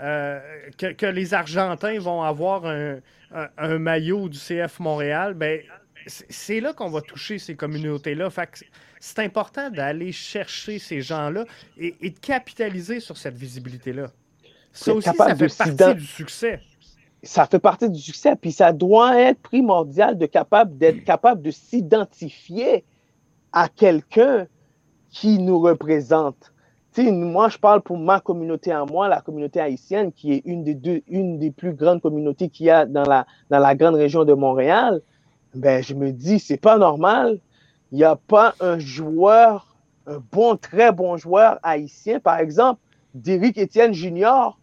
euh, 0.00 0.40
que, 0.78 1.06
les 1.06 1.34
Argentins 1.34 1.98
vont 1.98 2.22
avoir 2.22 2.64
un, 2.66 3.78
maillot 3.78 4.28
du 4.28 4.38
CF 4.38 4.78
Montréal, 4.80 5.34
ben, 5.34 5.60
c'est 6.06 6.60
là 6.60 6.72
qu'on 6.72 6.90
va 6.90 7.00
toucher 7.00 7.38
ces 7.38 7.56
communautés-là. 7.56 8.28
C'est 9.00 9.18
important 9.20 9.70
d'aller 9.70 10.12
chercher 10.12 10.78
ces 10.78 11.00
gens-là 11.00 11.44
et, 11.76 12.10
de 12.10 12.18
capitaliser 12.18 13.00
sur 13.00 13.16
cette 13.16 13.36
visibilité-là. 13.36 14.10
Ça 14.72 14.92
aussi, 14.92 15.08
ça 15.16 15.34
fait 15.36 15.56
partie 15.56 15.94
du 15.94 16.06
succès 16.06 16.60
ça 17.24 17.46
fait 17.46 17.58
partie 17.58 17.90
du 17.90 18.00
succès. 18.00 18.36
Puis 18.36 18.52
ça 18.52 18.72
doit 18.72 19.20
être 19.20 19.40
primordial 19.40 20.16
de 20.18 20.26
capable 20.26 20.76
d'être 20.76 21.04
capable 21.04 21.42
de 21.42 21.50
s'identifier 21.50 22.84
à 23.52 23.68
quelqu'un 23.68 24.46
qui 25.10 25.38
nous 25.38 25.60
représente. 25.60 26.52
sais, 26.92 27.10
moi, 27.12 27.48
je 27.48 27.58
parle 27.58 27.82
pour 27.82 27.96
ma 27.96 28.20
communauté 28.20 28.72
à 28.72 28.84
moi, 28.84 29.08
la 29.08 29.20
communauté 29.20 29.60
haïtienne, 29.60 30.12
qui 30.12 30.32
est 30.32 30.42
une 30.44 30.64
des, 30.64 30.74
deux, 30.74 31.02
une 31.08 31.38
des 31.38 31.50
plus 31.50 31.72
grandes 31.72 32.00
communautés 32.00 32.48
qu'il 32.48 32.66
y 32.66 32.70
a 32.70 32.84
dans 32.84 33.04
la, 33.04 33.26
dans 33.50 33.60
la 33.60 33.74
grande 33.74 33.94
région 33.94 34.24
de 34.24 34.34
Montréal. 34.34 35.00
Ben, 35.54 35.82
je 35.82 35.94
me 35.94 36.10
dis, 36.10 36.40
c'est 36.40 36.56
pas 36.56 36.78
normal. 36.78 37.38
Il 37.92 37.98
n'y 37.98 38.04
a 38.04 38.16
pas 38.16 38.54
un 38.58 38.78
joueur, 38.80 39.76
un 40.08 40.20
bon, 40.32 40.56
très 40.56 40.90
bon 40.90 41.16
joueur 41.16 41.60
haïtien, 41.62 42.18
par 42.18 42.38
exemple, 42.38 42.80
Derrick 43.14 43.56
Etienne 43.56 43.94
Junior, 43.94 44.58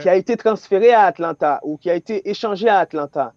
qui 0.00 0.08
a 0.08 0.16
été 0.16 0.36
transféré 0.36 0.92
à 0.92 1.02
Atlanta 1.02 1.60
ou 1.62 1.76
qui 1.76 1.90
a 1.90 1.94
été 1.94 2.28
échangé 2.28 2.68
à 2.68 2.78
Atlanta. 2.78 3.32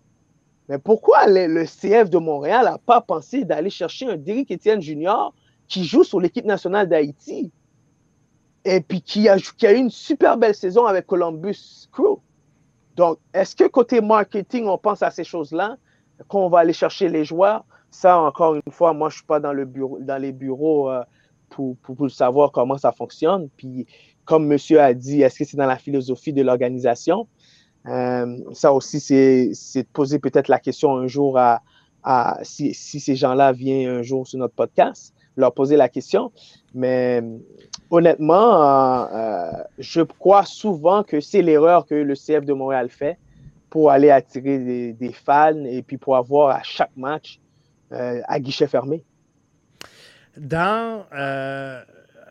Mais 0.70 0.80
pourquoi 0.80 1.28
le, 1.28 1.66
CF 1.66 2.10
de 2.10 2.18
Montréal 2.18 2.66
n'a 2.66 2.78
pas 2.78 3.02
pensé 3.02 3.46
d'aller 3.46 3.70
chercher 3.70 4.08
un 4.08 4.18
Derrick 4.18 4.52
Etienne 4.52 4.82
Junior 4.82 5.34
qui 5.68 5.84
joue 5.86 6.04
sur 6.04 6.20
l'équipe 6.20 6.46
nationale 6.46 6.88
d'Haïti 6.88 7.52
et 8.64 8.82
puis 8.82 9.02
qui 9.02 9.28
a, 9.28 9.38
eu 9.38 9.76
une 9.76 9.90
super 9.90 10.38
belle 10.38 10.56
saison 10.56 10.86
avec 10.86 11.08
Columbus 11.08 11.88
Crew? 11.92 12.20
Donc, 12.96 13.18
est-ce 13.34 13.56
que 13.56 13.68
côté 13.68 14.02
marketing, 14.02 14.68
on 14.68 14.78
pense 14.78 15.02
à 15.02 15.12
ces 15.12 15.24
choses-là, 15.24 15.78
qu'on 16.28 16.50
va 16.50 16.60
aller 16.60 16.74
chercher 16.74 17.10
les 17.10 17.26
joueurs? 17.26 17.66
Ça, 17.90 18.20
encore 18.20 18.56
une 18.56 18.72
fois, 18.72 18.94
moi, 18.94 19.10
je 19.10 19.16
ne 19.16 19.18
suis 19.18 19.26
pas 19.26 19.40
dans, 19.40 19.54
le 19.54 19.66
bureau, 19.66 19.98
dans 20.00 20.22
les 20.22 20.32
bureaux 20.32 20.90
euh, 20.90 21.04
pour, 21.50 21.76
pour, 21.78 21.96
pour, 21.96 22.12
savoir 22.12 22.52
comment 22.52 22.78
ça 22.78 22.92
fonctionne. 22.92 23.50
Puis, 23.58 23.88
comme 24.32 24.48
monsieur 24.48 24.80
a 24.80 24.94
dit, 24.94 25.22
est-ce 25.24 25.40
que 25.40 25.44
c'est 25.44 25.58
dans 25.58 25.66
la 25.66 25.76
philosophie 25.76 26.32
de 26.32 26.42
l'organisation? 26.42 27.28
Euh, 27.86 28.38
ça 28.54 28.72
aussi, 28.72 29.02
c'est 29.02 29.84
de 29.84 29.88
poser 29.92 30.20
peut-être 30.20 30.48
la 30.48 30.58
question 30.58 30.96
un 30.96 31.08
jour 31.08 31.38
à, 31.38 31.62
si, 32.44 32.74
ces 32.74 33.18
gens-là 33.18 33.52
viennent 33.52 33.90
un 33.90 34.02
jour 34.04 34.26
sur 34.26 34.40
notre 34.40 34.54
podcast. 34.54 35.14
leur 35.36 35.54
poser 35.54 35.76
la 35.76 35.90
question. 35.90 36.32
Mais 36.74 37.22
honnêtement, 37.90 39.10
je 39.78 40.02
crois 40.02 40.46
souvent 40.46 41.04
que 41.04 41.20
c'est 41.20 41.42
l'erreur 41.42 41.86
que 41.86 41.96
le 41.96 42.14
CF 42.14 42.46
de 42.46 42.54
Montréal 42.54 42.88
fait 42.88 43.18
pour 43.70 43.92
aller 43.92 44.12
attirer 44.12 44.94
des, 44.94 45.12
fans 45.12 45.66
et 45.66 45.82
puis 45.82 45.98
pour 45.98 46.16
avoir 46.16 46.56
à 46.56 46.64
chaque 46.64 46.96
match 46.96 47.42
à 47.92 48.40
guichet 48.40 48.68
fermé. 48.68 49.04
Dans. 50.38 51.04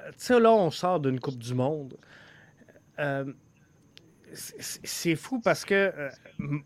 Tu 0.09 0.15
sais, 0.17 0.41
là, 0.41 0.53
on 0.53 0.71
sort 0.71 1.01
d'une 1.01 1.21
Coupe 1.21 1.39
du 1.39 1.55
Monde 1.55 1.97
c'est 4.35 5.17
fou 5.17 5.41
parce 5.41 5.65
que 5.65 5.75
euh, 5.75 6.09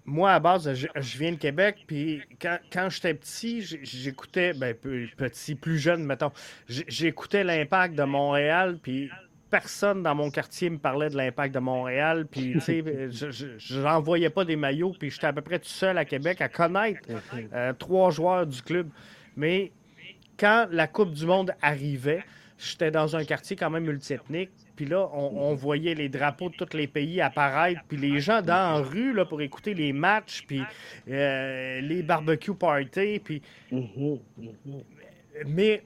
moi, 0.05 0.33
à 0.33 0.40
base, 0.40 0.73
je, 0.75 1.18
viens 1.18 1.33
de 1.33 1.37
Québec, 1.37 1.85
puis 1.87 2.23
quand, 2.40 2.88
j'étais 2.90 3.14
petit, 3.14 3.62
j'écoutais, 3.83 4.53
ben, 4.53 4.75
petit, 4.75 5.55
plus 5.55 5.79
jeune, 5.79 6.05
mettons, 6.05 6.33
j'écoutais 6.68 7.44
l'impact 7.44 7.94
de 7.94 8.05
Montréal, 8.05 8.79
puis 8.83 9.11
personne 9.51 10.03
dans 10.03 10.14
mon 10.14 10.31
quartier 10.31 10.68
me 10.68 10.79
parlait 10.79 11.11
de 11.11 11.16
l'impact 11.16 11.55
de 11.55 11.61
Montréal, 11.61 12.27
puis 12.31 12.53
tu 12.55 12.61
sais, 12.61 12.85
je 13.11 13.81
n'envoyais 13.81 14.31
pas 14.31 14.44
des 14.44 14.57
maillots, 14.57 14.94
puis 14.99 15.11
j'étais 15.11 15.29
à 15.29 15.33
peu 15.33 15.42
près 15.42 15.59
tout 15.59 15.68
seul 15.68 15.97
à 15.99 16.05
Québec 16.05 16.40
à 16.40 16.49
connaître 16.49 17.01
euh, 17.53 17.73
trois 17.75 18.11
joueurs 18.11 18.47
du 18.47 18.61
club. 18.62 18.88
Mais 19.37 19.73
quand 20.38 20.66
la 20.70 20.87
Coupe 20.87 21.12
du 21.12 21.27
Monde 21.27 21.55
arrivait, 21.62 22.25
j'étais 22.59 22.90
dans 22.90 23.17
un 23.17 23.25
quartier 23.25 23.57
quand 23.57 23.71
même 23.71 23.85
multiethnique, 23.85 24.51
puis 24.77 24.87
là, 24.87 25.09
on, 25.12 25.55
voyait 25.55 25.95
les 25.95 26.09
drapeaux 26.09 26.49
de 26.49 26.57
tous 26.57 26.77
les 26.77 26.88
pays 26.88 27.21
apparaître. 27.21 27.81
Puis 27.87 27.97
les 27.97 28.19
gens 28.19 28.43
dans 28.43 28.79
la 28.79 28.83
rue 28.83 29.12
là, 29.12 29.25
pour 29.25 29.40
écouter 29.40 29.73
les 29.73 29.93
matchs, 29.93 30.45
puis 30.47 30.62
euh, 31.09 31.81
les 31.81 32.03
barbecue 32.03 32.55
parties. 32.55 33.21
Puis... 33.23 33.40
Mais 35.47 35.85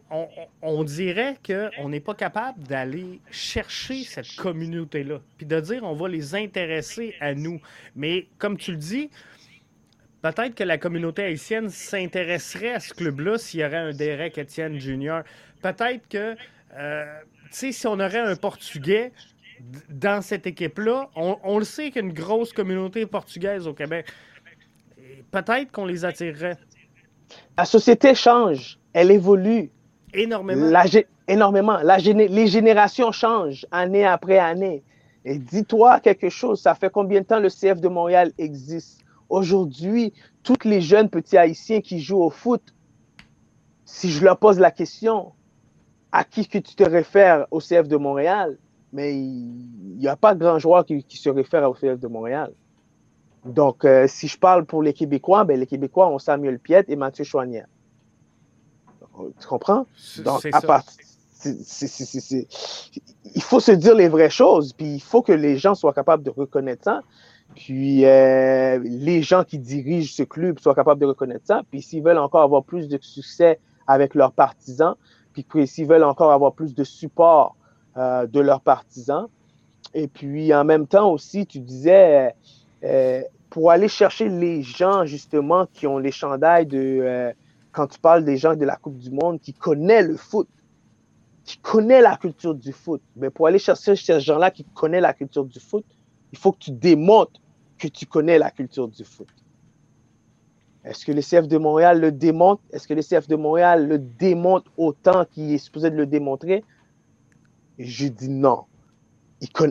on, 0.62 0.84
dirait 0.84 1.36
qu'on 1.44 1.88
n'est 1.88 2.00
pas 2.00 2.14
capable 2.14 2.62
d'aller 2.64 3.20
chercher 3.30 4.04
cette 4.04 4.36
communauté-là. 4.36 5.20
Puis 5.36 5.46
de 5.46 5.60
dire 5.60 5.84
on 5.84 5.94
va 5.94 6.08
les 6.08 6.34
intéresser 6.34 7.14
à 7.20 7.34
nous. 7.34 7.60
Mais 7.96 8.26
comme 8.38 8.58
tu 8.58 8.72
le 8.72 8.76
dis, 8.76 9.10
peut-être 10.22 10.54
que 10.54 10.64
la 10.64 10.76
communauté 10.76 11.22
haïtienne 11.22 11.70
s'intéresserait 11.70 12.74
à 12.74 12.80
ce 12.80 12.92
club-là 12.92 13.38
s'il 13.38 13.60
y 13.60 13.64
aurait 13.64 13.76
un 13.76 13.92
Derek 13.92 14.38
Etienne 14.38 14.78
Jr. 14.78 15.20
Peut-être 15.62 16.06
que. 16.08 16.36
Euh, 16.76 17.04
si 17.50 17.74
on 17.86 17.98
aurait 18.00 18.18
un 18.18 18.36
Portugais 18.36 19.12
dans 19.88 20.22
cette 20.22 20.46
équipe-là, 20.46 21.08
on, 21.16 21.58
le 21.58 21.64
sait 21.64 21.90
qu'il 21.90 21.96
y 21.96 22.04
a 22.04 22.08
une 22.08 22.12
grosse 22.12 22.52
communauté 22.52 23.06
portugaise 23.06 23.66
au 23.66 23.74
Québec. 23.74 24.06
Peut-être 25.30 25.72
qu'on 25.72 25.86
les 25.86 26.04
attirerait. 26.04 26.56
La 27.56 27.64
société 27.64 28.14
change, 28.14 28.78
elle 28.92 29.10
évolue. 29.10 29.70
Énormément. 30.14 30.70
énormément. 31.26 31.78
les 31.82 32.46
générations 32.46 33.12
changent 33.12 33.66
année 33.70 34.06
après 34.06 34.38
année. 34.38 34.82
Et 35.24 35.38
dis-toi 35.38 36.00
quelque 36.00 36.30
chose, 36.30 36.62
ça 36.62 36.74
fait 36.74 36.90
combien 36.90 37.20
de 37.20 37.26
temps 37.26 37.40
le 37.40 37.50
CF 37.50 37.80
de 37.80 37.88
Montréal 37.88 38.32
existe? 38.38 39.00
Aujourd'hui, 39.28 40.14
tous 40.42 40.64
les 40.64 40.80
jeunes 40.80 41.10
petits 41.10 41.36
haïtiens 41.36 41.82
qui 41.82 42.00
jouent 42.00 42.22
au 42.22 42.30
foot, 42.30 42.62
si 43.84 44.10
je 44.10 44.24
leur 44.24 44.38
pose 44.38 44.58
la 44.58 44.70
question, 44.70 45.32
à 46.12 46.24
qui 46.24 46.46
que 46.46 46.58
tu 46.58 46.74
te 46.74 46.84
réfères 46.84 47.46
au 47.50 47.60
CF 47.60 47.88
de 47.88 47.96
Montréal, 47.96 48.58
mais 48.92 49.14
il 49.14 49.96
n'y 49.98 50.08
a 50.08 50.16
pas 50.16 50.34
grand 50.34 50.58
joueur 50.58 50.84
qui, 50.84 51.04
se 51.08 51.28
réfère 51.28 51.68
au 51.68 51.74
CF 51.74 51.98
de 51.98 52.08
Montréal. 52.08 52.52
Donc, 53.44 53.84
euh, 53.84 54.06
si 54.08 54.28
je 54.28 54.38
parle 54.38 54.64
pour 54.64 54.82
les 54.82 54.92
Québécois, 54.92 55.44
ben, 55.44 55.58
les 55.58 55.66
Québécois 55.66 56.08
ont 56.08 56.18
Samuel 56.18 56.58
Piet 56.58 56.84
et 56.88 56.96
Mathieu 56.96 57.24
Chouanière. 57.24 57.66
Tu 59.40 59.46
comprends? 59.46 59.86
Donc, 60.24 60.46
à 60.52 60.60
part, 60.60 60.84
il 61.44 63.42
faut 63.42 63.60
se 63.60 63.72
dire 63.72 63.94
les 63.94 64.08
vraies 64.08 64.30
choses, 64.30 64.72
puis 64.72 64.94
il 64.94 65.02
faut 65.02 65.22
que 65.22 65.32
les 65.32 65.56
gens 65.56 65.74
soient 65.74 65.92
capables 65.92 66.22
de 66.22 66.30
reconnaître 66.30 66.84
ça. 66.84 67.02
Puis 67.54 68.04
euh, 68.04 68.78
les 68.84 69.22
gens 69.22 69.42
qui 69.42 69.58
dirigent 69.58 70.12
ce 70.14 70.22
club 70.22 70.58
soient 70.58 70.74
capables 70.74 71.00
de 71.00 71.06
reconnaître 71.06 71.46
ça. 71.46 71.62
Puis 71.70 71.82
s'ils 71.82 72.02
veulent 72.02 72.18
encore 72.18 72.42
avoir 72.42 72.62
plus 72.62 72.88
de 72.88 72.98
succès 73.00 73.58
avec 73.86 74.14
leurs 74.14 74.32
partisans, 74.32 74.96
puis 75.42 75.66
s'ils 75.66 75.86
veulent 75.86 76.04
encore 76.04 76.32
avoir 76.32 76.52
plus 76.52 76.74
de 76.74 76.84
support 76.84 77.56
euh, 77.96 78.26
de 78.26 78.40
leurs 78.40 78.60
partisans. 78.60 79.26
Et 79.94 80.08
puis 80.08 80.54
en 80.54 80.64
même 80.64 80.86
temps 80.86 81.10
aussi, 81.10 81.46
tu 81.46 81.60
disais, 81.60 82.34
euh, 82.84 83.22
pour 83.50 83.70
aller 83.70 83.88
chercher 83.88 84.28
les 84.28 84.62
gens 84.62 85.04
justement 85.04 85.66
qui 85.72 85.86
ont 85.86 85.98
les 85.98 86.12
chandails 86.12 86.66
de, 86.66 86.78
euh, 86.78 87.32
quand 87.72 87.86
tu 87.86 87.98
parles 87.98 88.24
des 88.24 88.36
gens 88.36 88.54
de 88.54 88.64
la 88.64 88.76
Coupe 88.76 88.98
du 88.98 89.10
Monde, 89.10 89.40
qui 89.40 89.52
connaissent 89.52 90.06
le 90.06 90.16
foot, 90.16 90.48
qui 91.44 91.58
connaissent 91.58 92.02
la 92.02 92.16
culture 92.16 92.54
du 92.54 92.72
foot, 92.72 93.02
mais 93.16 93.30
pour 93.30 93.46
aller 93.46 93.58
chercher 93.58 93.96
ces 93.96 94.20
gens-là 94.20 94.50
qui 94.50 94.64
connaissent 94.64 95.02
la 95.02 95.14
culture 95.14 95.44
du 95.44 95.58
foot, 95.58 95.84
il 96.32 96.38
faut 96.38 96.52
que 96.52 96.58
tu 96.58 96.70
démontres 96.70 97.40
que 97.78 97.88
tu 97.88 98.06
connais 98.06 98.38
la 98.38 98.50
culture 98.50 98.88
du 98.88 99.04
foot. 99.04 99.28
Est-ce 100.84 101.04
que 101.04 101.12
le 101.12 101.20
CF 101.20 101.48
de 101.48 101.58
Montréal 101.58 102.00
le 102.00 102.12
démontre? 102.12 102.62
Est-ce 102.72 102.86
que 102.86 102.94
le 102.94 103.02
CF 103.02 103.28
de 103.28 103.36
Montréal 103.36 103.88
le 103.88 103.98
démontre 103.98 104.70
autant 104.76 105.24
qu'il 105.24 105.52
est 105.52 105.58
supposé 105.58 105.90
de 105.90 105.96
le 105.96 106.06
démontrer? 106.06 106.64
Je 107.78 108.08
dis 108.08 108.28
non. 108.28 108.64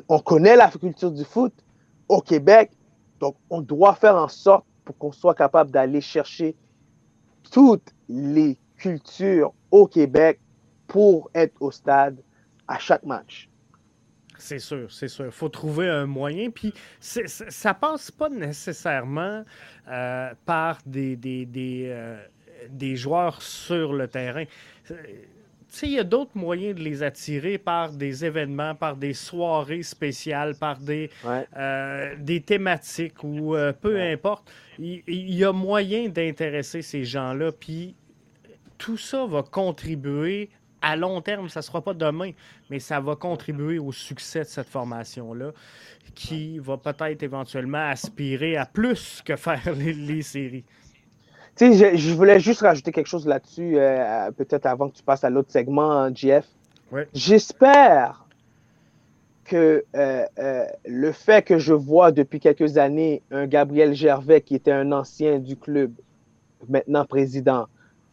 on 0.09 0.19
connaît 0.19 0.55
la 0.55 0.69
culture 0.69 1.11
du 1.11 1.23
foot 1.23 1.53
au 2.07 2.21
Québec, 2.21 2.71
donc 3.19 3.35
on 3.49 3.61
doit 3.61 3.95
faire 3.95 4.15
en 4.15 4.27
sorte 4.27 4.65
pour 4.85 4.97
qu'on 4.97 5.11
soit 5.11 5.35
capable 5.35 5.71
d'aller 5.71 6.01
chercher 6.01 6.55
toutes 7.51 7.93
les 8.07 8.57
cultures 8.77 9.53
au 9.71 9.87
Québec 9.87 10.39
pour 10.87 11.29
être 11.33 11.61
au 11.61 11.71
stade 11.71 12.21
à 12.67 12.79
chaque 12.79 13.03
match. 13.03 13.49
C'est 14.37 14.59
sûr, 14.59 14.91
c'est 14.91 15.07
sûr. 15.07 15.25
Il 15.25 15.31
faut 15.31 15.49
trouver 15.49 15.89
un 15.89 16.05
moyen. 16.05 16.49
Puis 16.49 16.73
ça 16.99 17.73
passe 17.73 18.11
pas 18.11 18.29
nécessairement 18.29 19.43
euh, 19.89 20.31
par 20.45 20.79
des, 20.85 21.15
des, 21.15 21.47
euh, 21.87 22.17
des, 22.69 22.95
joueurs 22.95 23.41
sur 23.41 23.93
le 23.93 24.07
terrain. 24.07 24.45
Tu 24.85 24.95
sais, 25.69 25.87
il 25.87 25.93
y 25.93 25.99
a 25.99 26.03
d'autres 26.03 26.35
moyens 26.37 26.75
de 26.75 26.83
les 26.83 27.03
attirer 27.03 27.57
par 27.57 27.91
des 27.91 28.23
événements, 28.23 28.75
par 28.75 28.95
des 28.95 29.13
soirées 29.13 29.83
spéciales, 29.83 30.55
par 30.55 30.77
des, 30.77 31.09
euh, 31.57 32.15
des 32.19 32.41
thématiques 32.41 33.23
ou 33.23 33.55
peu 33.81 33.99
importe. 33.99 34.51
Il, 34.79 35.03
il 35.07 35.33
y 35.33 35.43
a 35.43 35.51
moyen 35.51 36.09
d'intéresser 36.09 36.81
ces 36.81 37.03
gens-là. 37.03 37.51
Puis 37.51 37.95
tout 38.77 38.97
ça 38.97 39.25
va 39.25 39.43
contribuer 39.43 40.49
à 40.81 40.95
long 40.95 41.21
terme, 41.21 41.49
ça 41.49 41.59
ne 41.59 41.63
sera 41.63 41.81
pas 41.81 41.93
demain, 41.93 42.31
mais 42.69 42.79
ça 42.79 42.99
va 42.99 43.15
contribuer 43.15 43.79
au 43.79 43.91
succès 43.91 44.39
de 44.39 44.45
cette 44.45 44.69
formation-là, 44.69 45.51
qui 46.15 46.59
va 46.59 46.77
peut-être 46.77 47.23
éventuellement 47.23 47.89
aspirer 47.89 48.57
à 48.57 48.65
plus 48.65 49.21
que 49.25 49.35
faire 49.35 49.61
les, 49.75 50.21
séries. 50.21 50.63
Tu 51.55 51.73
sais, 51.73 51.97
je, 51.97 52.13
voulais 52.13 52.39
juste 52.39 52.61
rajouter 52.61 52.91
quelque 52.91 53.07
chose 53.07 53.27
là-dessus, 53.27 53.77
euh, 53.77 54.31
peut-être 54.31 54.65
avant 54.65 54.89
que 54.89 54.95
tu 54.95 55.03
passes 55.03 55.23
à 55.23 55.29
l'autre 55.29 55.51
segment, 55.51 56.13
Jeff. 56.13 56.45
J'espère 57.13 58.27
que 59.47 59.85
euh, 59.95 60.25
euh, 60.39 60.65
le 60.85 61.11
fait 61.11 61.43
que 61.43 61.57
je 61.57 61.73
vois 61.73 62.11
depuis 62.11 62.39
quelques 62.39 62.77
années 62.77 63.21
un 63.31 63.47
Gabriel 63.47 63.93
Gervais 63.93 64.41
qui 64.41 64.55
était 64.55 64.71
un 64.71 64.91
ancien 64.91 65.39
du 65.39 65.55
club, 65.55 65.91
maintenant 66.67 67.05
président, 67.05 67.67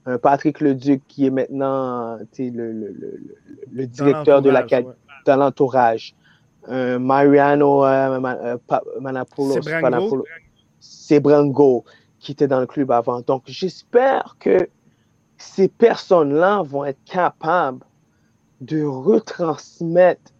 un 0.06 0.18
Patrick 0.18 0.60
Leduc 0.60 1.02
qui 1.08 1.26
est 1.26 1.30
maintenant 1.30 2.18
le, 2.38 3.86
directeur 3.86 4.42
de 4.42 4.50
la 4.50 4.66
dans 5.24 5.36
l'entourage. 5.36 6.14
Un 6.66 6.98
Mariano 6.98 7.84
euh, 7.84 8.20
euh 8.20 8.58
Manapoulos, 9.00 9.60
c'est 10.80 11.20
Brango 11.20 11.84
qui 12.18 12.32
était 12.32 12.48
dans 12.48 12.60
le 12.60 12.66
club 12.66 12.90
avant. 12.90 13.20
Donc, 13.20 13.42
j'espère 13.46 14.36
que 14.38 14.68
ces 15.36 15.68
personnes-là 15.68 16.62
vont 16.62 16.84
être 16.84 17.02
capables 17.04 17.84
de 18.62 18.82
retransmettre 18.82 20.32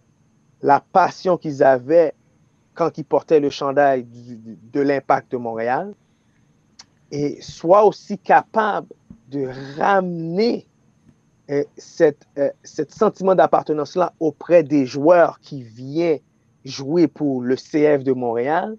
la 0.62 0.80
passion 0.80 1.36
qu'ils 1.36 1.62
avaient 1.62 2.14
quand 2.72 2.96
ils 2.96 3.04
portaient 3.04 3.40
le 3.40 3.50
chandail 3.50 4.06
de 4.72 4.80
l'impact 4.80 5.32
de 5.32 5.36
Montréal 5.36 5.94
et 7.10 7.40
soient 7.42 7.84
aussi 7.84 8.18
capables 8.18 8.88
de 9.34 9.48
ramener 9.78 10.66
euh, 11.50 11.64
cette, 11.76 12.26
euh, 12.38 12.50
sentiment 12.62 13.34
d'appartenance-là 13.34 14.12
auprès 14.20 14.62
des 14.62 14.86
joueurs 14.86 15.40
qui 15.40 15.62
viennent 15.62 16.20
jouer 16.64 17.08
pour 17.08 17.42
le 17.42 17.56
CF 17.56 18.04
de 18.04 18.12
Montréal, 18.12 18.78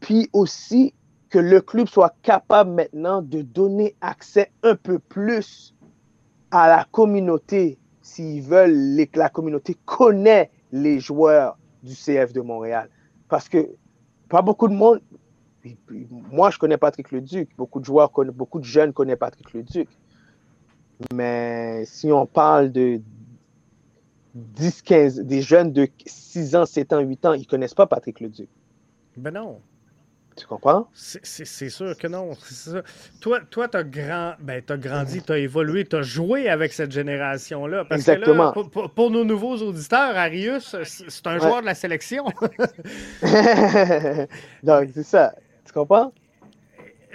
puis 0.00 0.28
aussi 0.32 0.94
que 1.28 1.38
le 1.38 1.60
club 1.60 1.86
soit 1.86 2.14
capable 2.22 2.72
maintenant 2.72 3.22
de 3.22 3.42
donner 3.42 3.94
accès 4.00 4.50
un 4.62 4.74
peu 4.74 4.98
plus 4.98 5.74
à 6.50 6.68
la 6.68 6.86
communauté, 6.90 7.78
s'ils 8.02 8.42
veulent 8.42 9.06
que 9.12 9.18
la 9.18 9.28
communauté 9.28 9.76
connaît 9.84 10.50
les 10.72 10.98
joueurs 10.98 11.58
du 11.82 11.94
CF 11.94 12.32
de 12.32 12.40
Montréal. 12.40 12.88
Parce 13.28 13.48
que 13.48 13.68
pas 14.28 14.42
beaucoup 14.42 14.66
de 14.68 14.74
monde, 14.74 15.00
moi, 16.10 16.50
je 16.50 16.58
connais 16.58 16.76
Patrick 16.76 17.10
Leduc. 17.12 17.50
Beaucoup 17.56 17.80
de 17.80 17.84
joueurs, 17.84 18.10
beaucoup 18.32 18.58
de 18.58 18.64
jeunes 18.64 18.92
connaissent 18.92 19.18
Patrick 19.18 19.52
Leduc. 19.52 19.88
Mais 21.12 21.84
si 21.84 22.10
on 22.10 22.26
parle 22.26 22.72
de 22.72 23.00
10, 24.34 24.82
15, 24.82 25.20
des 25.20 25.42
jeunes 25.42 25.72
de 25.72 25.88
6 26.06 26.56
ans, 26.56 26.66
7 26.66 26.92
ans, 26.92 27.00
8 27.00 27.26
ans, 27.26 27.32
ils 27.34 27.40
ne 27.40 27.46
connaissent 27.46 27.74
pas 27.74 27.86
Patrick 27.86 28.20
Leduc. 28.20 28.48
Ben 29.16 29.32
non. 29.32 29.60
Tu 30.36 30.46
comprends? 30.46 30.88
C'est 30.92 31.70
sûr 31.70 31.96
que 31.96 32.06
non. 32.06 32.32
Toi, 33.22 33.40
toi 33.48 33.68
tu 33.68 33.76
as, 33.78 33.84
grand, 33.84 34.34
ben, 34.38 34.62
as 34.68 34.76
grandi, 34.76 35.22
tu 35.22 35.32
as 35.32 35.38
évolué, 35.38 35.86
tu 35.86 35.96
as 35.96 36.02
joué 36.02 36.50
avec 36.50 36.74
cette 36.74 36.92
génération-là. 36.92 37.86
Exactement. 37.90 38.52
pour, 38.52 39.10
nos 39.10 39.24
nouveaux 39.24 39.56
auditeurs, 39.56 40.14
Arius, 40.14 40.76
c'est 40.84 41.26
un 41.26 41.38
joueur 41.38 41.62
de 41.62 41.66
la 41.66 41.74
sélection. 41.74 42.26
Donc, 44.62 44.90
c'est 44.92 45.04
ça. 45.04 45.34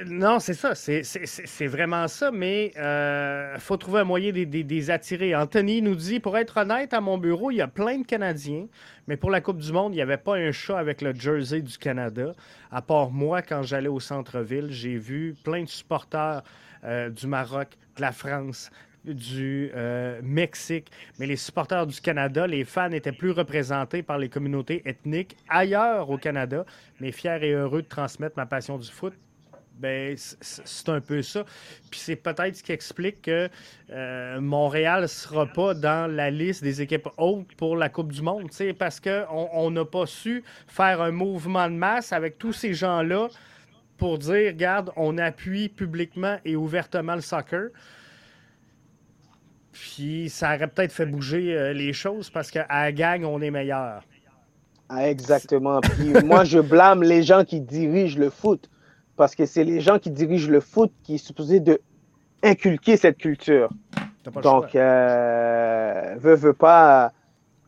Non, 0.05 0.39
c'est 0.39 0.53
ça. 0.53 0.73
C'est 0.73 1.67
vraiment 1.67 2.07
ça, 2.07 2.31
mais 2.31 2.71
il 2.75 2.79
euh, 2.79 3.59
faut 3.59 3.77
trouver 3.77 3.99
un 3.99 4.03
moyen 4.03 4.31
de, 4.31 4.39
les 4.43 4.89
attirer. 4.89 5.35
Anthony 5.35 5.81
nous 5.81 5.95
dit 5.95 6.19
Pour 6.19 6.37
être 6.37 6.57
honnête, 6.57 6.93
à 6.93 7.01
mon 7.01 7.17
bureau, 7.17 7.51
il 7.51 7.57
y 7.57 7.61
a 7.61 7.67
plein 7.67 7.99
de 7.99 8.05
Canadiens, 8.05 8.65
mais 9.07 9.17
pour 9.17 9.29
la 9.29 9.41
Coupe 9.41 9.59
du 9.59 9.71
Monde, 9.71 9.93
il 9.93 9.97
n'y 9.97 10.01
avait 10.01 10.17
pas 10.17 10.37
un 10.37 10.51
chat 10.51 10.77
avec 10.77 11.01
le 11.01 11.13
jersey 11.13 11.61
du 11.61 11.77
Canada. 11.77 12.33
À 12.71 12.81
part 12.81 13.11
moi, 13.11 13.41
quand 13.41 13.61
j'allais 13.61 13.89
au 13.89 13.99
centre-ville, 13.99 14.67
j'ai 14.69 14.97
vu 14.97 15.35
plein 15.43 15.63
de 15.63 15.69
supporters 15.69 16.41
euh, 16.83 17.09
du 17.09 17.27
Maroc, 17.27 17.69
de 17.95 18.01
la 18.01 18.11
France, 18.11 18.71
du 19.05 19.71
euh, 19.73 20.19
Mexique, 20.23 20.91
mais 21.19 21.25
les 21.25 21.35
supporters 21.35 21.87
du 21.87 21.99
Canada, 22.01 22.45
les 22.47 22.63
fans 22.63 22.91
étaient 22.91 23.11
plus 23.11 23.31
représentés 23.31 24.03
par 24.03 24.17
les 24.17 24.29
communautés 24.29 24.81
ethniques 24.85 25.35
ailleurs 25.49 26.09
au 26.09 26.17
Canada, 26.17 26.65
mais 26.99 27.11
fiers 27.11 27.39
et 27.41 27.53
heureux 27.53 27.81
de 27.81 27.87
transmettre 27.87 28.37
ma 28.37 28.45
passion 28.45 28.77
du 28.77 28.89
foot 28.89 29.13
ben, 29.81 30.15
c'est 30.15 30.89
un 30.89 31.01
peu 31.01 31.23
ça. 31.23 31.43
Puis 31.89 31.99
c'est 31.99 32.15
peut-être 32.15 32.55
ce 32.55 32.63
qui 32.63 32.71
explique 32.71 33.23
que 33.23 33.49
euh, 33.91 34.39
Montréal 34.39 35.01
ne 35.01 35.07
sera 35.07 35.47
pas 35.47 35.73
dans 35.73 36.09
la 36.09 36.29
liste 36.29 36.63
des 36.63 36.81
équipes 36.81 37.09
hautes 37.17 37.53
pour 37.57 37.75
la 37.75 37.89
Coupe 37.89 38.11
du 38.11 38.21
Monde, 38.21 38.49
parce 38.77 38.99
qu'on 38.99 39.71
n'a 39.71 39.85
pas 39.85 40.05
su 40.05 40.43
faire 40.67 41.01
un 41.01 41.11
mouvement 41.11 41.67
de 41.67 41.73
masse 41.73 42.13
avec 42.13 42.37
tous 42.37 42.53
ces 42.53 42.75
gens-là 42.75 43.29
pour 43.97 44.19
dire, 44.19 44.51
regarde, 44.51 44.91
on 44.95 45.17
appuie 45.17 45.69
publiquement 45.69 46.37
et 46.45 46.55
ouvertement 46.55 47.15
le 47.15 47.21
soccer. 47.21 47.69
Puis 49.81 50.29
ça 50.29 50.53
aurait 50.55 50.67
peut-être 50.67 50.91
fait 50.91 51.07
bouger 51.07 51.57
euh, 51.57 51.73
les 51.73 51.91
choses 51.91 52.29
parce 52.29 52.51
qu'à 52.51 52.67
la 52.69 52.91
gang, 52.91 53.23
on 53.23 53.41
est 53.41 53.49
meilleur. 53.49 54.03
Ah, 54.89 55.09
exactement. 55.09 55.81
Puis 55.81 56.13
moi, 56.23 56.43
je 56.43 56.59
blâme 56.59 57.01
les 57.01 57.23
gens 57.23 57.43
qui 57.43 57.61
dirigent 57.61 58.19
le 58.19 58.29
foot 58.29 58.69
parce 59.15 59.33
que 59.33 59.47
c'est 59.47 59.63
les 59.63 59.81
gens 59.81 59.97
qui 59.97 60.11
dirigent 60.11 60.51
le 60.51 60.59
foot 60.59 60.91
qui 61.03 61.17
sont 61.17 61.27
supposés 61.27 61.59
de 61.59 61.81
inculquer 62.43 62.95
cette 62.95 63.17
culture. 63.17 63.69
Donc, 64.43 64.75
euh, 64.75 66.15
veut, 66.19 66.35
veut 66.35 66.53
pas, 66.53 67.11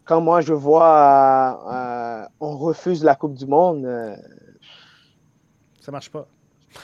quand 0.05 0.21
moi 0.21 0.41
je 0.41 0.53
vois 0.53 1.59
euh, 1.73 2.27
on 2.39 2.57
refuse 2.57 3.03
la 3.03 3.15
Coupe 3.15 3.33
du 3.33 3.47
Monde, 3.47 3.85
euh, 3.85 4.15
ça 5.79 5.91
marche 5.91 6.11
pas. 6.11 6.27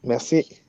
Merci. 0.04 0.64